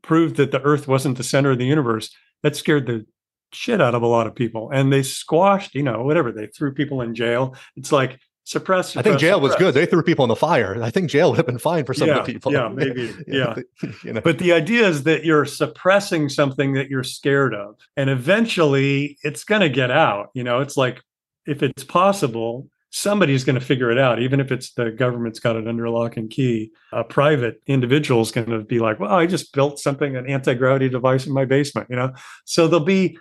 [0.01, 2.09] proved that the Earth wasn't the center of the universe,
[2.43, 3.05] that scared the
[3.53, 5.75] shit out of a lot of people, and they squashed.
[5.75, 7.55] You know, whatever they threw people in jail.
[7.75, 8.89] It's like suppress.
[8.89, 9.51] suppress I think jail suppress.
[9.51, 9.73] was good.
[9.73, 10.81] They threw people in the fire.
[10.81, 12.51] I think jail would have been fine for some yeah, of the people.
[12.51, 13.13] Yeah, maybe.
[13.27, 13.55] yeah.
[14.03, 14.21] you know.
[14.21, 19.43] But the idea is that you're suppressing something that you're scared of, and eventually it's
[19.43, 20.29] going to get out.
[20.33, 21.01] You know, it's like
[21.45, 25.57] if it's possible, somebody's going to figure it out, even if it's the government's got
[25.57, 26.71] it under lock and key.
[26.93, 30.53] A private individual is going to be like, well, I just built something, an anti
[30.53, 32.13] gravity device in my basement, you know?
[32.45, 33.17] So there'll be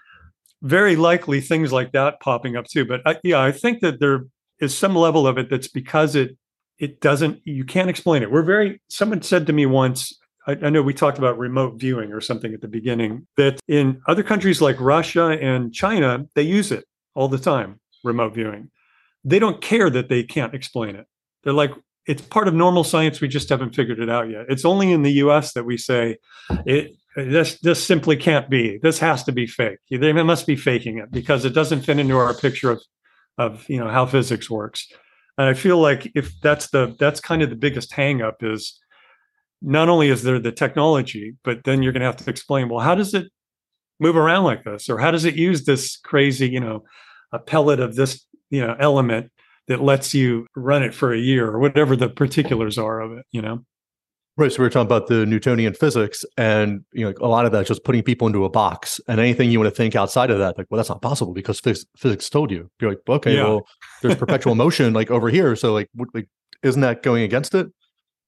[0.62, 2.84] very likely things like that popping up too.
[2.84, 4.26] But I, yeah, I think that there
[4.60, 6.36] is some level of it that's because it,
[6.78, 8.30] it doesn't, you can't explain it.
[8.30, 10.16] We're very, someone said to me once,
[10.46, 14.00] I, I know we talked about remote viewing or something at the beginning, that in
[14.06, 16.84] other countries like Russia and China, they use it
[17.16, 18.70] all the time, remote viewing
[19.24, 21.06] they don't care that they can't explain it.
[21.42, 21.72] They're like,
[22.06, 23.20] it's part of normal science.
[23.20, 24.46] We just haven't figured it out yet.
[24.48, 25.54] It's only in the U.S.
[25.54, 26.18] that we say
[26.66, 26.96] it.
[27.16, 28.78] This this simply can't be.
[28.82, 29.78] This has to be fake.
[29.88, 32.82] They must be faking it because it doesn't fit into our picture of
[33.38, 34.86] of you know how physics works.
[35.38, 38.78] And I feel like if that's the that's kind of the biggest hangup is
[39.62, 42.68] not only is there the technology, but then you're going to have to explain.
[42.68, 43.28] Well, how does it
[44.00, 46.84] move around like this, or how does it use this crazy you know
[47.32, 49.30] a pellet of this you know element
[49.66, 53.24] that lets you run it for a year or whatever the particulars are of it
[53.32, 53.60] you know
[54.36, 57.52] right so we were talking about the newtonian physics and you know a lot of
[57.52, 60.38] that just putting people into a box and anything you want to think outside of
[60.38, 63.44] that like well that's not possible because phys- physics told you you're like okay yeah.
[63.44, 63.66] well
[64.02, 66.28] there's perpetual motion like over here so like, like
[66.62, 67.66] isn't that going against it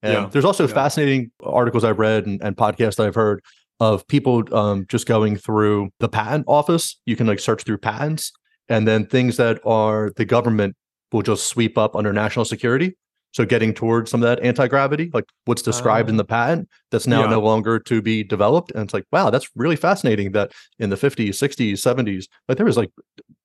[0.02, 0.26] and yeah.
[0.26, 0.74] there's also yeah.
[0.74, 3.42] fascinating articles i've read and, and podcasts i've heard
[3.78, 8.32] of people um, just going through the patent office you can like search through patents
[8.68, 10.76] and then things that are the government
[11.12, 12.96] will just sweep up under national security.
[13.32, 16.18] So getting towards some of that anti-gravity, like what's described uh, in oh.
[16.18, 17.30] the patent, that's now yeah.
[17.30, 18.70] no longer to be developed.
[18.70, 22.64] And it's like, wow, that's really fascinating that in the 50s, 60s, 70s, like there
[22.64, 22.90] was like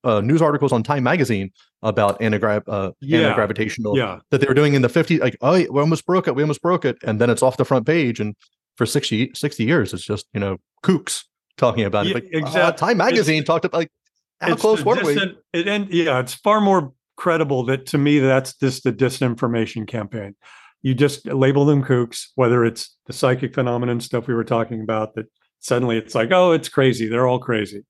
[0.06, 1.52] uh, news articles on Time magazine
[1.82, 3.20] about anti-grav uh, yeah.
[3.20, 4.20] anti-gravitational yeah.
[4.30, 5.20] that they were doing in the 50s.
[5.20, 6.36] Like, oh, we almost broke it.
[6.36, 6.98] We almost broke it.
[7.04, 8.22] And then it's off the front page.
[8.22, 8.34] And
[8.78, 11.26] for 60, 60 years, it's just, you know, kooks
[11.58, 12.14] talking about it.
[12.14, 12.62] Like, exactly.
[12.62, 13.92] Uh, Time magazine it's, talked about like
[14.42, 15.60] how it's close were distant, we?
[15.62, 20.36] It, and yeah, it's far more credible that to me that's just the disinformation campaign.
[20.82, 25.14] You just label them kooks, whether it's the psychic phenomenon stuff we were talking about,
[25.14, 25.28] that
[25.60, 27.08] suddenly it's like, oh, it's crazy.
[27.08, 27.86] They're all crazy.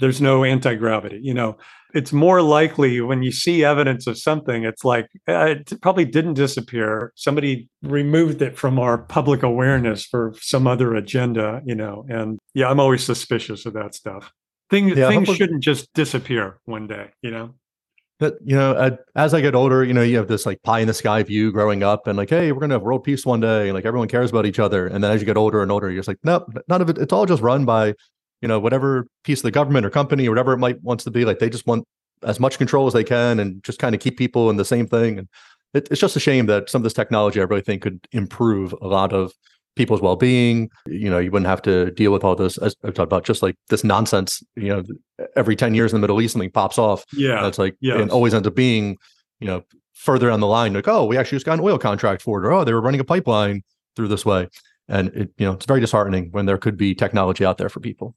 [0.00, 1.20] There's no anti gravity.
[1.22, 1.58] You know,
[1.92, 6.34] it's more likely when you see evidence of something, it's like eh, it probably didn't
[6.34, 7.12] disappear.
[7.14, 12.04] Somebody removed it from our public awareness for some other agenda, you know.
[12.08, 14.32] And yeah, I'm always suspicious of that stuff.
[14.70, 17.54] Things yeah, things shouldn't just disappear one day, you know.
[18.20, 20.80] But you know, uh, as I get older, you know, you have this like pie
[20.80, 23.40] in the sky view growing up, and like, hey, we're gonna have world peace one
[23.40, 24.86] day, and like everyone cares about each other.
[24.86, 26.98] And then as you get older and older, you're just like, nope, none of it.
[26.98, 27.94] It's all just run by,
[28.40, 31.10] you know, whatever piece of the government or company or whatever it might wants to
[31.10, 31.24] be.
[31.24, 31.86] Like they just want
[32.22, 34.86] as much control as they can, and just kind of keep people in the same
[34.86, 35.18] thing.
[35.18, 35.28] And
[35.74, 38.74] it, it's just a shame that some of this technology, I really think, could improve
[38.80, 39.32] a lot of
[39.76, 43.00] people's well-being you know you wouldn't have to deal with all this as i talked
[43.00, 44.82] about just like this nonsense you know
[45.36, 47.46] every 10 years in the middle east something pops off Yeah.
[47.46, 48.00] it's like yes.
[48.00, 48.96] and always ends up being
[49.40, 49.62] you know
[49.94, 52.46] further down the line like oh we actually just got an oil contract for it
[52.46, 53.62] or oh they were running a pipeline
[53.96, 54.48] through this way
[54.88, 57.80] and it you know it's very disheartening when there could be technology out there for
[57.80, 58.14] people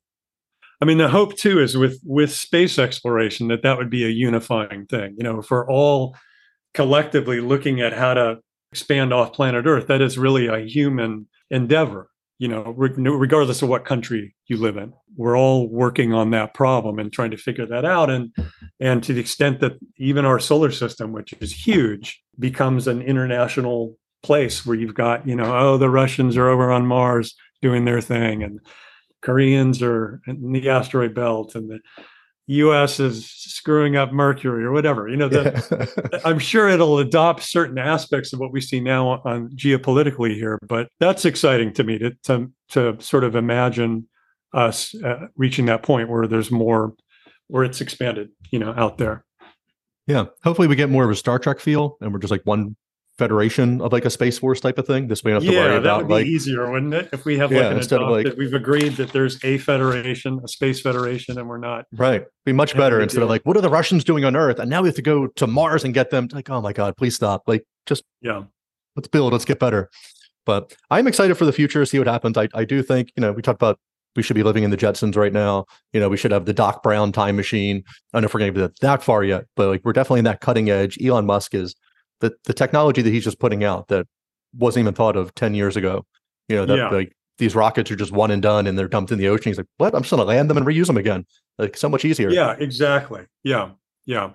[0.80, 4.10] I mean, the hope too is with with space exploration that that would be a
[4.10, 5.16] unifying thing.
[5.18, 6.16] You know, if we're all
[6.76, 8.38] collectively looking at how to
[8.72, 12.10] expand off planet Earth, that is really a human endeavor.
[12.40, 16.54] You know, re- regardless of what country you live in, we're all working on that
[16.54, 18.12] problem and trying to figure that out.
[18.12, 18.32] And
[18.80, 23.98] and to the extent that even our solar system, which is huge, becomes an international
[24.22, 28.02] place where you've got, you know, oh, the Russians are over on Mars doing their
[28.02, 28.60] thing, and
[29.22, 31.80] Koreans are in the asteroid belt, and the
[32.48, 33.00] U.S.
[33.00, 35.08] is screwing up Mercury or whatever.
[35.10, 39.20] You know, the, I'm sure it'll adopt certain aspects of what we see now on,
[39.26, 44.08] on geopolitically here, but that's exciting to me to to, to sort of imagine
[44.54, 46.94] us uh, reaching that point where there's more,
[47.48, 49.26] where it's expanded, you know, out there.
[50.08, 52.76] yeah hopefully we get more of a star trek feel and we're just like one
[53.18, 55.58] federation of like a space force type of thing this way we don't have to
[55.58, 57.10] worry Yeah, that about would be like easier, wouldn't it?
[57.12, 60.40] If we have Yeah, like an instead of, like- we've agreed that there's a federation,
[60.44, 61.86] a space federation, and we're not.
[61.92, 62.26] Right.
[62.46, 64.60] Be much better instead of like, what are the Russians doing on Earth?
[64.60, 66.28] And now we have to go to Mars and get them.
[66.32, 67.44] Like, oh my God, please stop.
[67.48, 68.44] Like, just Yeah,
[68.96, 69.90] let's build, let's get better.
[70.46, 72.38] But I'm excited for the future, see what happens.
[72.38, 73.80] I, I do think, you know, we talked about
[74.16, 75.66] we should be living in the Jetsons right now.
[75.94, 77.84] You know, we should have the Doc Brown time machine.
[77.88, 80.20] I don't know if we're going to get that far yet, but like we're definitely
[80.20, 80.98] in that cutting edge.
[81.04, 81.76] Elon Musk is
[82.20, 84.06] the the technology that he's just putting out that
[84.58, 86.06] wasn't even thought of 10 years ago.
[86.50, 86.90] You know, that Yeah.
[86.90, 89.50] like these rockets are just one and done and they're dumped in the ocean.
[89.52, 89.94] He's like, what?
[89.94, 91.26] I'm just going to land them and reuse them again.
[91.60, 92.30] Like so much easier.
[92.32, 93.26] yeah, exactly.
[93.44, 93.72] Yeah,
[94.06, 94.32] yeah.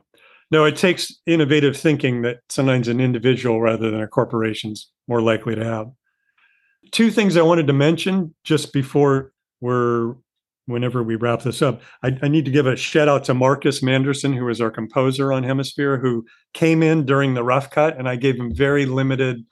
[0.51, 5.55] No, it takes innovative thinking that sometimes an individual rather than a corporation's more likely
[5.55, 5.89] to have.
[6.93, 10.15] Two things I wanted to mention just before we're
[10.67, 11.81] whenever we wrap this up.
[12.03, 15.33] I, I need to give a shout out to Marcus Manderson, who is our composer
[15.33, 19.45] on Hemisphere, who came in during the rough cut, and I gave him very limited.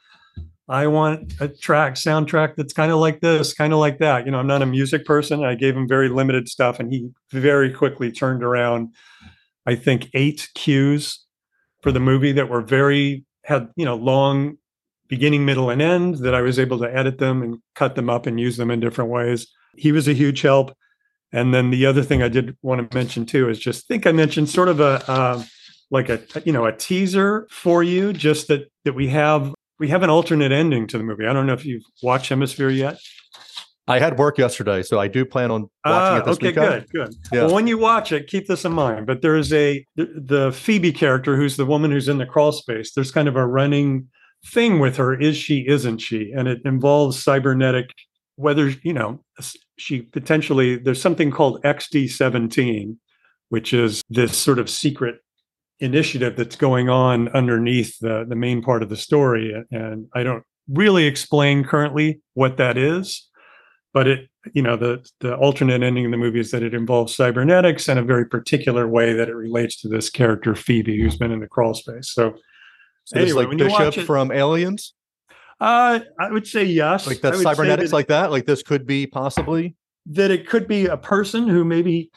[0.69, 4.25] I want a track, soundtrack that's kind of like this, kind of like that.
[4.25, 5.43] You know, I'm not a music person.
[5.43, 8.95] I gave him very limited stuff, and he very quickly turned around.
[9.67, 11.25] I think eight cues
[11.83, 14.59] for the movie that were very had you know long
[15.09, 18.27] beginning, middle, and end that I was able to edit them and cut them up
[18.27, 19.49] and use them in different ways.
[19.77, 20.73] He was a huge help.
[21.33, 24.13] And then the other thing I did want to mention too is just think I
[24.13, 25.43] mentioned sort of a uh,
[25.91, 30.03] like a you know a teaser for you, just that that we have we have
[30.03, 31.27] an alternate ending to the movie.
[31.27, 32.99] I don't know if you've watched Hemisphere yet.
[33.89, 36.87] I had work yesterday, so I do plan on watching Ah, it this okay, weekend.
[36.93, 37.15] good, good.
[37.33, 37.47] Yeah.
[37.47, 39.07] Well, when you watch it, keep this in mind.
[39.07, 42.53] But there is a the, the Phoebe character, who's the woman who's in the crawl
[42.53, 42.93] space.
[42.93, 44.09] There's kind of a running
[44.47, 46.33] thing with her: is she, isn't she?
[46.33, 47.91] And it involves cybernetic.
[48.37, 49.25] Whether you know,
[49.81, 52.97] she potentially there's something called XD17,
[53.49, 55.17] which is this sort of secret
[55.81, 59.55] initiative that's going on underneath the the main part of the story.
[59.71, 63.29] And I don't really explain currently what that is
[63.93, 67.15] but it you know the the alternate ending of the movie is that it involves
[67.15, 71.33] cybernetics and a very particular way that it relates to this character Phoebe who's been
[71.33, 72.13] in the crawl space.
[72.13, 72.35] So,
[73.05, 74.95] So Anyway, like when you watch Bishop it- from Aliens,
[75.61, 77.07] uh, I would say yes.
[77.07, 78.31] like that cybernetics, that, like that.
[78.31, 79.77] Like this could be possibly.
[80.07, 82.11] that it could be a person who maybe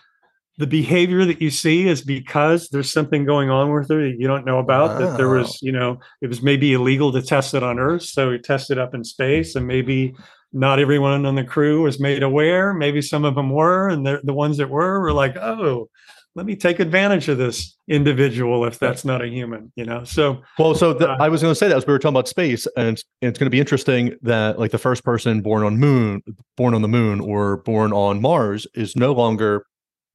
[0.57, 4.27] the behavior that you see is because there's something going on with her that you
[4.27, 4.99] don't know about.
[4.99, 8.29] That there was, you know, it was maybe illegal to test it on Earth, so
[8.29, 10.13] we tested it up in space, and maybe
[10.51, 12.73] not everyone on the crew was made aware.
[12.73, 15.89] Maybe some of them were, and the the ones that were were like, oh,
[16.35, 20.03] let me take advantage of this individual if that's not a human, you know.
[20.03, 22.15] So Well, so the, Uh, I was going to say that as we were talking
[22.15, 25.63] about space, and it's, it's going to be interesting that like the first person born
[25.63, 26.21] on moon,
[26.57, 29.65] born on the moon, or born on Mars is no longer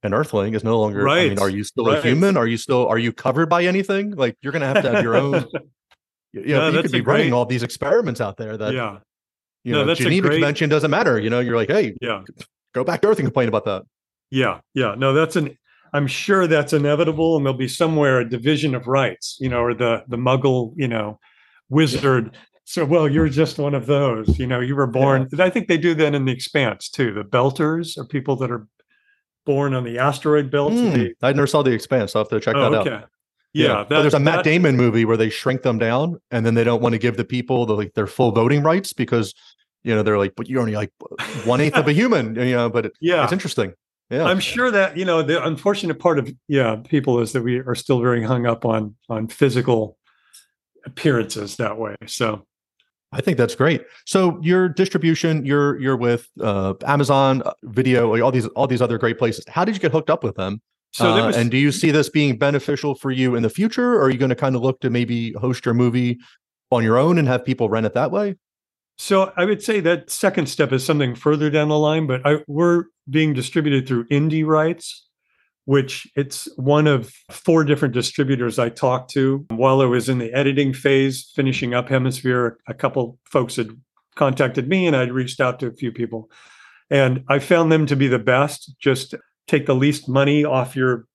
[0.03, 0.55] an Earthling.
[0.55, 1.09] Is no longer.
[1.09, 2.37] I mean, Right, are you still a human?
[2.37, 2.87] Are you still?
[2.89, 4.13] Are you covered by anything?
[4.13, 5.45] Like you're going to have to have your own.
[6.35, 8.99] You know, No, you could be running great- all these experiments out there that yeah,
[9.65, 11.19] you No, know Geneva great- Convention doesn't matter.
[11.19, 12.23] You know, you're like, hey, yeah.
[12.75, 13.85] go back to Earth and complain about that.
[14.31, 14.95] Yeah, yeah.
[14.95, 15.57] No, that's an
[15.93, 19.75] I'm sure that's inevitable and there'll be somewhere a division of rights, you know, or
[19.75, 21.19] the the muggle, you know,
[21.69, 22.37] wizard.
[22.65, 25.29] So well, you're just one of those, you know, you were born.
[25.39, 27.13] I think they do that in the expanse too.
[27.15, 28.67] The belters are people that are
[29.49, 30.75] born on the asteroid belt.
[30.75, 32.13] Hmm, They- I never saw the Expanse.
[32.13, 32.87] So I will have to check oh, that out.
[32.87, 33.05] okay.
[33.55, 36.55] Yeah, but there's a Matt that- Damon movie where they shrink them down, and then
[36.55, 39.35] they don't want to give the people the like their full voting rights because
[39.83, 40.93] you know they're like, but you're only like
[41.45, 42.69] one eighth of a human, you know.
[42.69, 43.73] But it, Yeah, it's interesting.
[44.11, 47.59] Yeah, I'm sure that you know the unfortunate part of yeah people is that we
[47.59, 49.99] are still very hung up on on physical
[50.87, 51.95] appearances that way.
[52.07, 52.47] So
[53.13, 53.83] I think that's great.
[54.07, 58.99] So your distribution, you're you're with uh, Amazon uh, Video, all these all these other
[58.99, 59.45] great places.
[59.49, 60.61] How did you get hooked up with them?
[60.93, 63.95] so there Uh, and do you see this being beneficial for you in the future?
[63.95, 66.19] Or are you going to kind of look to maybe host your movie
[66.71, 68.37] on your own and have people rent it that way?
[68.99, 72.39] So I would say that second step is something further down the line, but I,
[72.49, 75.07] we're being distributed through Indie Rights,
[75.67, 80.33] which it's one of four different distributors I talked to while I was in the
[80.33, 82.59] editing phase, finishing up Hemisphere.
[82.67, 83.71] A couple folks had
[84.17, 86.29] contacted me, and I'd reached out to a few people,
[86.91, 88.75] and I found them to be the best.
[88.81, 89.15] Just
[89.47, 91.07] take the least money off your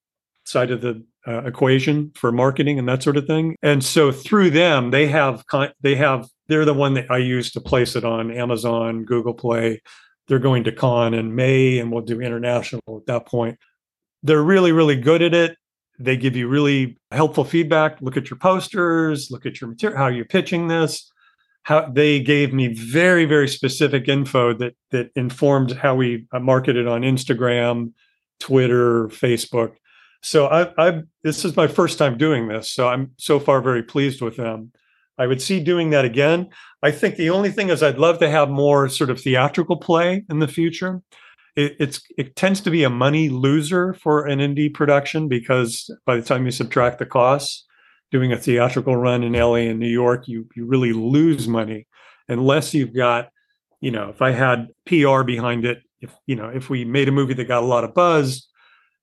[0.46, 3.56] side of the uh, equation for marketing and that sort of thing.
[3.62, 7.50] And so through them, they have con- they have they're the one that I use
[7.52, 9.80] to place it on Amazon, Google Play.
[10.26, 13.58] They're going to con in May, and we'll do international at that point.
[14.22, 15.56] They're really really good at it.
[15.98, 18.00] They give you really helpful feedback.
[18.00, 19.30] Look at your posters.
[19.30, 19.98] Look at your material.
[19.98, 21.10] How you're pitching this.
[21.62, 26.86] How they gave me very very specific info that that informed how we uh, marketed
[26.86, 27.92] on Instagram,
[28.40, 29.74] Twitter, Facebook.
[30.22, 33.82] So I, I this is my first time doing this, so I'm so far very
[33.82, 34.72] pleased with them.
[35.18, 36.48] I would see doing that again.
[36.82, 40.24] I think the only thing is I'd love to have more sort of theatrical play
[40.28, 41.02] in the future.
[41.56, 46.16] It, it's it tends to be a money loser for an indie production because by
[46.16, 47.64] the time you subtract the costs,
[48.10, 51.86] doing a theatrical run in LA and New York, you you really lose money
[52.28, 53.28] unless you've got,
[53.80, 57.12] you know, if I had PR behind it, if you know, if we made a
[57.12, 58.48] movie that got a lot of buzz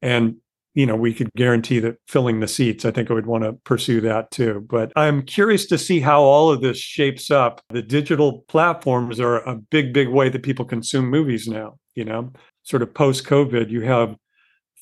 [0.02, 0.36] and
[0.74, 3.54] you know we could guarantee that filling the seats i think i would want to
[3.64, 4.66] pursue that too.
[4.70, 7.62] But i'm curious to see how all of this shapes up.
[7.70, 12.32] The digital platforms are a big big way that people consume movies now you know?
[12.64, 14.16] Sort of post covid you have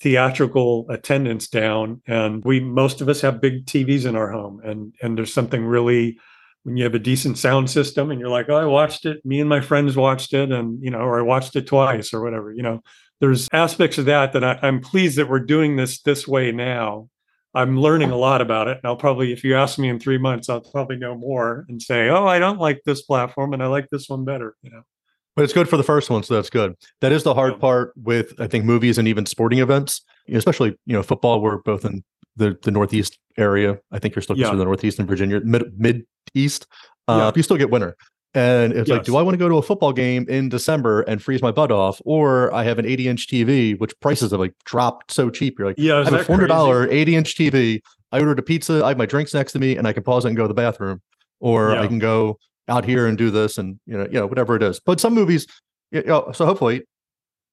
[0.01, 4.93] theatrical attendance down and we most of us have big tvs in our home and
[5.01, 6.17] and there's something really
[6.63, 9.41] when you have a decent sound system and you're like oh i watched it me
[9.41, 12.53] and my friends watched it and you know or i watched it twice or whatever
[12.53, 12.81] you know
[13.20, 17.09] there's aspects of that that I, I'm pleased that we're doing this this way now.
[17.53, 18.78] I'm learning a lot about it.
[18.78, 21.82] And I'll probably, if you ask me in three months, I'll probably know more and
[21.82, 24.55] say, oh, I don't like this platform and I like this one better.
[24.61, 24.84] You know.
[25.36, 26.76] But it's good for the first one, so that's good.
[27.01, 27.59] That is the hard Yeah.
[27.59, 30.01] part with I think movies and even sporting events,
[30.32, 31.41] especially you know football.
[31.41, 32.03] We're both in
[32.36, 33.80] the the northeast area.
[33.91, 34.43] I think you're still Yeah.
[34.45, 36.67] considered the northeast in Virginia, mid mid east.
[37.07, 37.32] Uh, Yeah.
[37.36, 37.95] You still get winter,
[38.34, 41.21] and it's like, do I want to go to a football game in December and
[41.21, 44.53] freeze my butt off, or I have an 80 inch TV, which prices have like
[44.65, 45.57] dropped so cheap.
[45.57, 46.57] You're like, Yeah, I have a that four hundred crazy?
[46.57, 47.82] dollar 80 inch TV.
[48.11, 48.84] I ordered a pizza.
[48.84, 50.47] I have my drinks next to me, and I can pause it and go to
[50.47, 51.01] the bathroom,
[51.39, 54.55] or I can go out here and do this, and you know, you know, whatever
[54.55, 54.80] it is.
[54.80, 55.47] But some movies,
[55.91, 56.84] you know, so hopefully,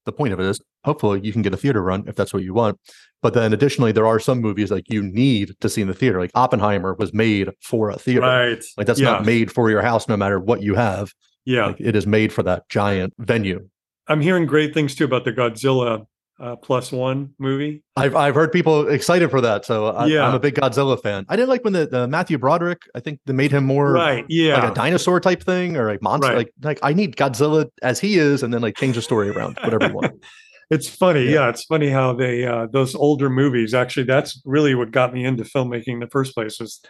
[0.06, 2.42] the point of it is, hopefully, you can get a theater run if that's what
[2.42, 2.78] you want.
[3.22, 6.18] But then, additionally, there are some movies like you need to see in the theater.
[6.20, 8.22] Like Oppenheimer was made for a theater.
[8.22, 8.64] Right.
[8.78, 9.10] Like that's Yeah.
[9.12, 11.12] not made for your house, no matter what you have.
[11.44, 11.66] Yeah.
[11.66, 13.68] Like it is made for that giant venue.
[14.08, 16.06] I'm hearing great things too about the Godzilla
[16.38, 17.82] uh, plus one movie.
[17.96, 20.26] I've I've heard people excited for that, so I, Yeah.
[20.28, 21.24] I'm a big Godzilla fan.
[21.28, 22.82] I didn't like when the, the Matthew Broderick.
[22.94, 24.24] I think they made him more right.
[24.28, 24.60] Yeah.
[24.60, 26.28] like a dinosaur type thing, or like monster.
[26.28, 26.36] Right.
[26.36, 29.58] Like like I need Godzilla as he is, and then like change the story around,
[29.62, 30.24] whatever you want.
[30.70, 31.24] it's funny.
[31.24, 31.30] Yeah.
[31.30, 31.48] Yeah.
[31.48, 35.44] It's funny how they, uh, those older movies, actually, that's really what got me into
[35.44, 36.80] filmmaking in the first place was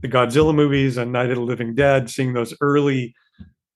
[0.00, 3.14] the Godzilla movies and Night of the Living Dead, seeing those early,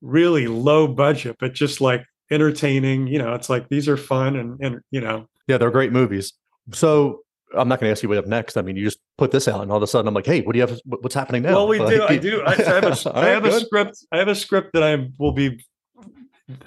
[0.00, 4.58] really low budget, but just like entertaining, you know, it's like, these are fun and,
[4.60, 6.32] and, you know, Yeah, they're great movies.
[6.72, 7.22] So
[7.56, 8.56] I'm not going to ask you what you have next.
[8.56, 10.42] I mean, you just put this out, and all of a sudden, I'm like, hey,
[10.42, 10.78] what do you have?
[10.84, 11.54] What's happening now?
[11.54, 12.02] Well, we Like, do.
[12.06, 12.42] I do.
[12.42, 12.94] I, I have a.
[13.14, 14.04] Have right, a script.
[14.12, 15.64] I have a script that I will be.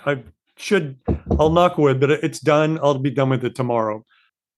[0.06, 0.24] I
[0.58, 0.98] should.
[1.40, 2.80] I'll knock wood, but it's done.
[2.82, 4.04] I'll be done with it tomorrow,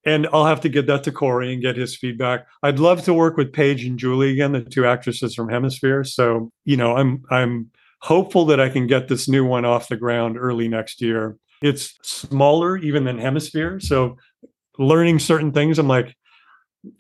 [0.06, 2.48] and I'll have to get that to Corey and get his feedback.
[2.62, 6.06] I'd love to work with Paige and Julie again, the two actresses from Hemisphere.
[6.06, 7.70] So you know, I'm I'm
[8.04, 11.38] hopeful that I can get this new one off the ground early next year.
[11.62, 14.18] It's smaller even than Hemisphere, so
[14.78, 16.16] learning certain things, I'm like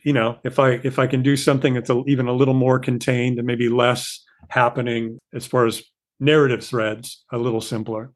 [0.04, 2.80] you know if i if i can do something that's a, even a little more
[2.80, 5.84] contained and maybe less happening as far as
[6.20, 8.12] narrative threads a little simpler.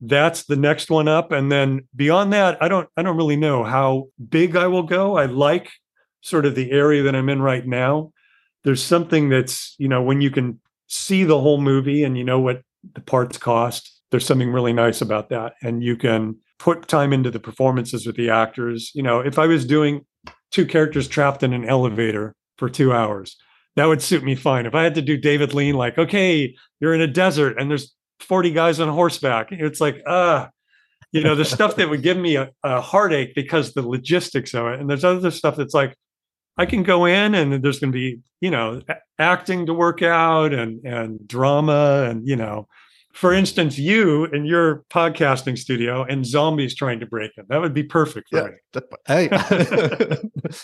[0.00, 3.64] That's the next one up and then beyond that i don't i don't really know
[3.64, 5.16] how big i will go.
[5.16, 5.70] I like
[6.22, 8.12] sort of the area that i'm in right now.
[8.64, 10.60] There's something that's you know when you can
[10.90, 12.62] see the whole movie and you know what
[12.94, 17.30] the parts cost there's something really nice about that and you can put time into
[17.30, 20.04] the performances with the actors you know if i was doing
[20.50, 23.36] two characters trapped in an elevator for two hours.
[23.76, 24.66] That would suit me fine.
[24.66, 27.94] If I had to do David Lean, like, okay, you're in a desert and there's
[28.20, 30.48] 40 guys on horseback, it's like, ah, uh,
[31.12, 34.66] you know, the stuff that would give me a, a heartache because the logistics of
[34.66, 34.80] it.
[34.80, 35.96] And there's other stuff that's like,
[36.60, 38.82] I can go in and there's going to be, you know,
[39.18, 42.68] acting to work out and and drama and you know,
[43.14, 47.44] for instance, you in your podcasting studio and zombies trying to break in.
[47.48, 48.80] That would be perfect for yeah.
[48.82, 48.98] me.
[49.06, 49.28] Hey,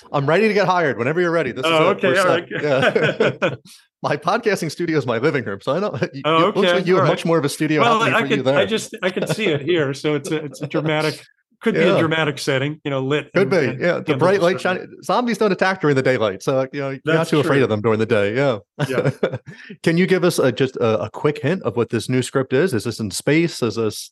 [0.12, 1.52] I'm ready to get hired whenever you're ready.
[1.52, 2.18] This oh, is okay.
[2.18, 2.46] All right.
[2.50, 3.54] Yeah.
[4.02, 6.60] my podcasting studio is my living room, so I know you, oh, okay.
[6.60, 7.08] looks like you have right.
[7.08, 7.80] much more of a studio.
[7.80, 10.66] Well, I can, I just I can see it here, so it's a it's a
[10.66, 11.24] dramatic
[11.60, 11.84] could yeah.
[11.84, 13.32] be a dramatic setting, you know, lit.
[13.32, 14.00] Could and, be, and yeah.
[14.00, 14.88] The bright light shining.
[15.02, 17.40] Zombies don't attack during the daylight, so you know you're That's not too true.
[17.40, 18.34] afraid of them during the day.
[18.34, 18.58] Yeah.
[18.88, 19.10] Yeah.
[19.82, 22.52] Can you give us a, just a, a, quick hint of what this new script
[22.52, 22.74] is?
[22.74, 23.62] Is this in space?
[23.62, 24.10] Is this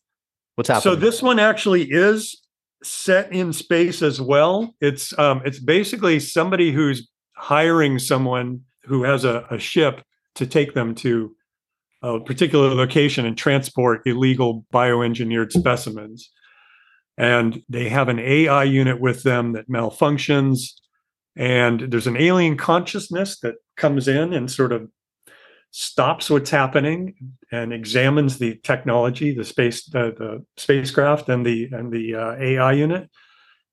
[0.55, 0.95] what's happening?
[0.95, 2.41] So this one actually is
[2.83, 4.75] set in space as well.
[4.81, 10.03] It's um, it's basically somebody who's hiring someone who has a, a ship
[10.37, 11.35] to take them to
[12.03, 16.31] a particular location and transport illegal bioengineered specimens
[17.17, 20.73] and they have an AI unit with them that malfunctions.
[21.37, 24.89] And there's an alien consciousness that comes in and sort of
[25.71, 27.15] stops what's happening
[27.51, 32.73] and examines the technology, the space, the, the spacecraft, and the and the uh, AI
[32.73, 33.11] unit,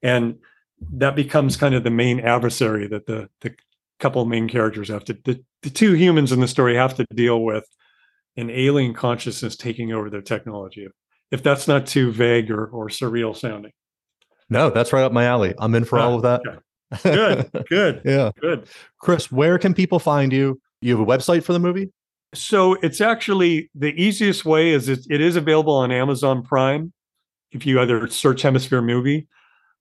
[0.01, 0.39] and
[0.93, 3.53] that becomes kind of the main adversary that the the
[3.99, 7.43] couple main characters have to the, the two humans in the story have to deal
[7.43, 7.65] with
[8.35, 10.87] an alien consciousness taking over their technology
[11.31, 13.71] if that's not too vague or, or surreal sounding.
[14.49, 15.53] No, that's right up my alley.
[15.57, 16.41] I'm in for all ah, of that.
[16.47, 16.59] Okay.
[17.03, 18.01] Good, good.
[18.05, 18.31] yeah.
[18.39, 18.67] Good.
[18.99, 20.59] Chris, where can people find you?
[20.81, 21.89] You have a website for the movie?
[22.33, 26.91] So it's actually the easiest way is it, it is available on Amazon Prime.
[27.51, 29.27] If you either search Hemisphere Movie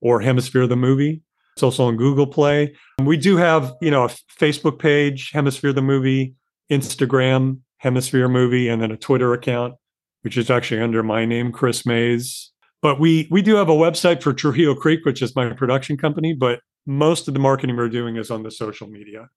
[0.00, 1.22] or Hemisphere the Movie,
[1.54, 2.74] it's also on Google Play.
[3.00, 6.34] We do have, you know, a Facebook page, Hemisphere the Movie,
[6.70, 9.74] Instagram, Hemisphere Movie, and then a Twitter account
[10.22, 12.50] which is actually under my name, Chris Maes.
[12.82, 16.34] But we we do have a website for Trujillo Creek, which is my production company.
[16.34, 19.28] But most of the marketing we're doing is on the social media.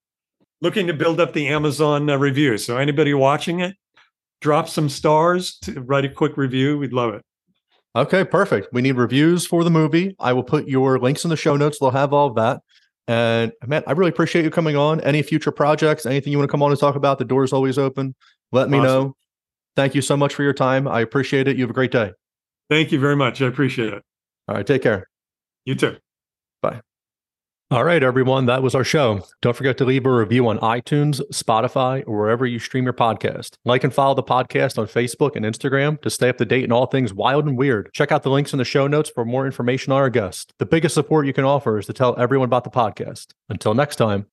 [0.61, 2.57] Looking to build up the Amazon uh, review.
[2.57, 3.75] So anybody watching it,
[4.39, 6.77] drop some stars, to write a quick review.
[6.77, 7.21] We'd love it.
[7.95, 8.69] Okay, perfect.
[8.71, 10.15] We need reviews for the movie.
[10.19, 11.77] I will put your links in the show notes.
[11.79, 12.61] They'll have all of that.
[13.07, 15.01] And man, I really appreciate you coming on.
[15.01, 17.53] Any future projects, anything you want to come on and talk about, the door is
[17.53, 18.15] always open.
[18.51, 19.15] Let me know.
[19.75, 20.87] Thank you so much for your time.
[20.87, 21.57] I appreciate it.
[21.57, 22.11] You have a great day.
[22.69, 23.41] Thank you very much.
[23.41, 24.03] I appreciate it.
[24.47, 24.65] All right.
[24.65, 25.07] Take care.
[25.65, 25.97] You too.
[26.61, 26.81] Bye.
[27.71, 28.45] All right, everyone.
[28.45, 29.25] That was our show.
[29.41, 33.55] Don't forget to leave a review on iTunes, Spotify, or wherever you stream your podcast.
[33.65, 36.71] Like and follow the podcast on Facebook and Instagram to stay up to date in
[36.71, 37.89] all things wild and weird.
[37.93, 40.53] Check out the links in the show notes for more information on our guest.
[40.59, 43.27] The biggest support you can offer is to tell everyone about the podcast.
[43.49, 44.27] Until next time.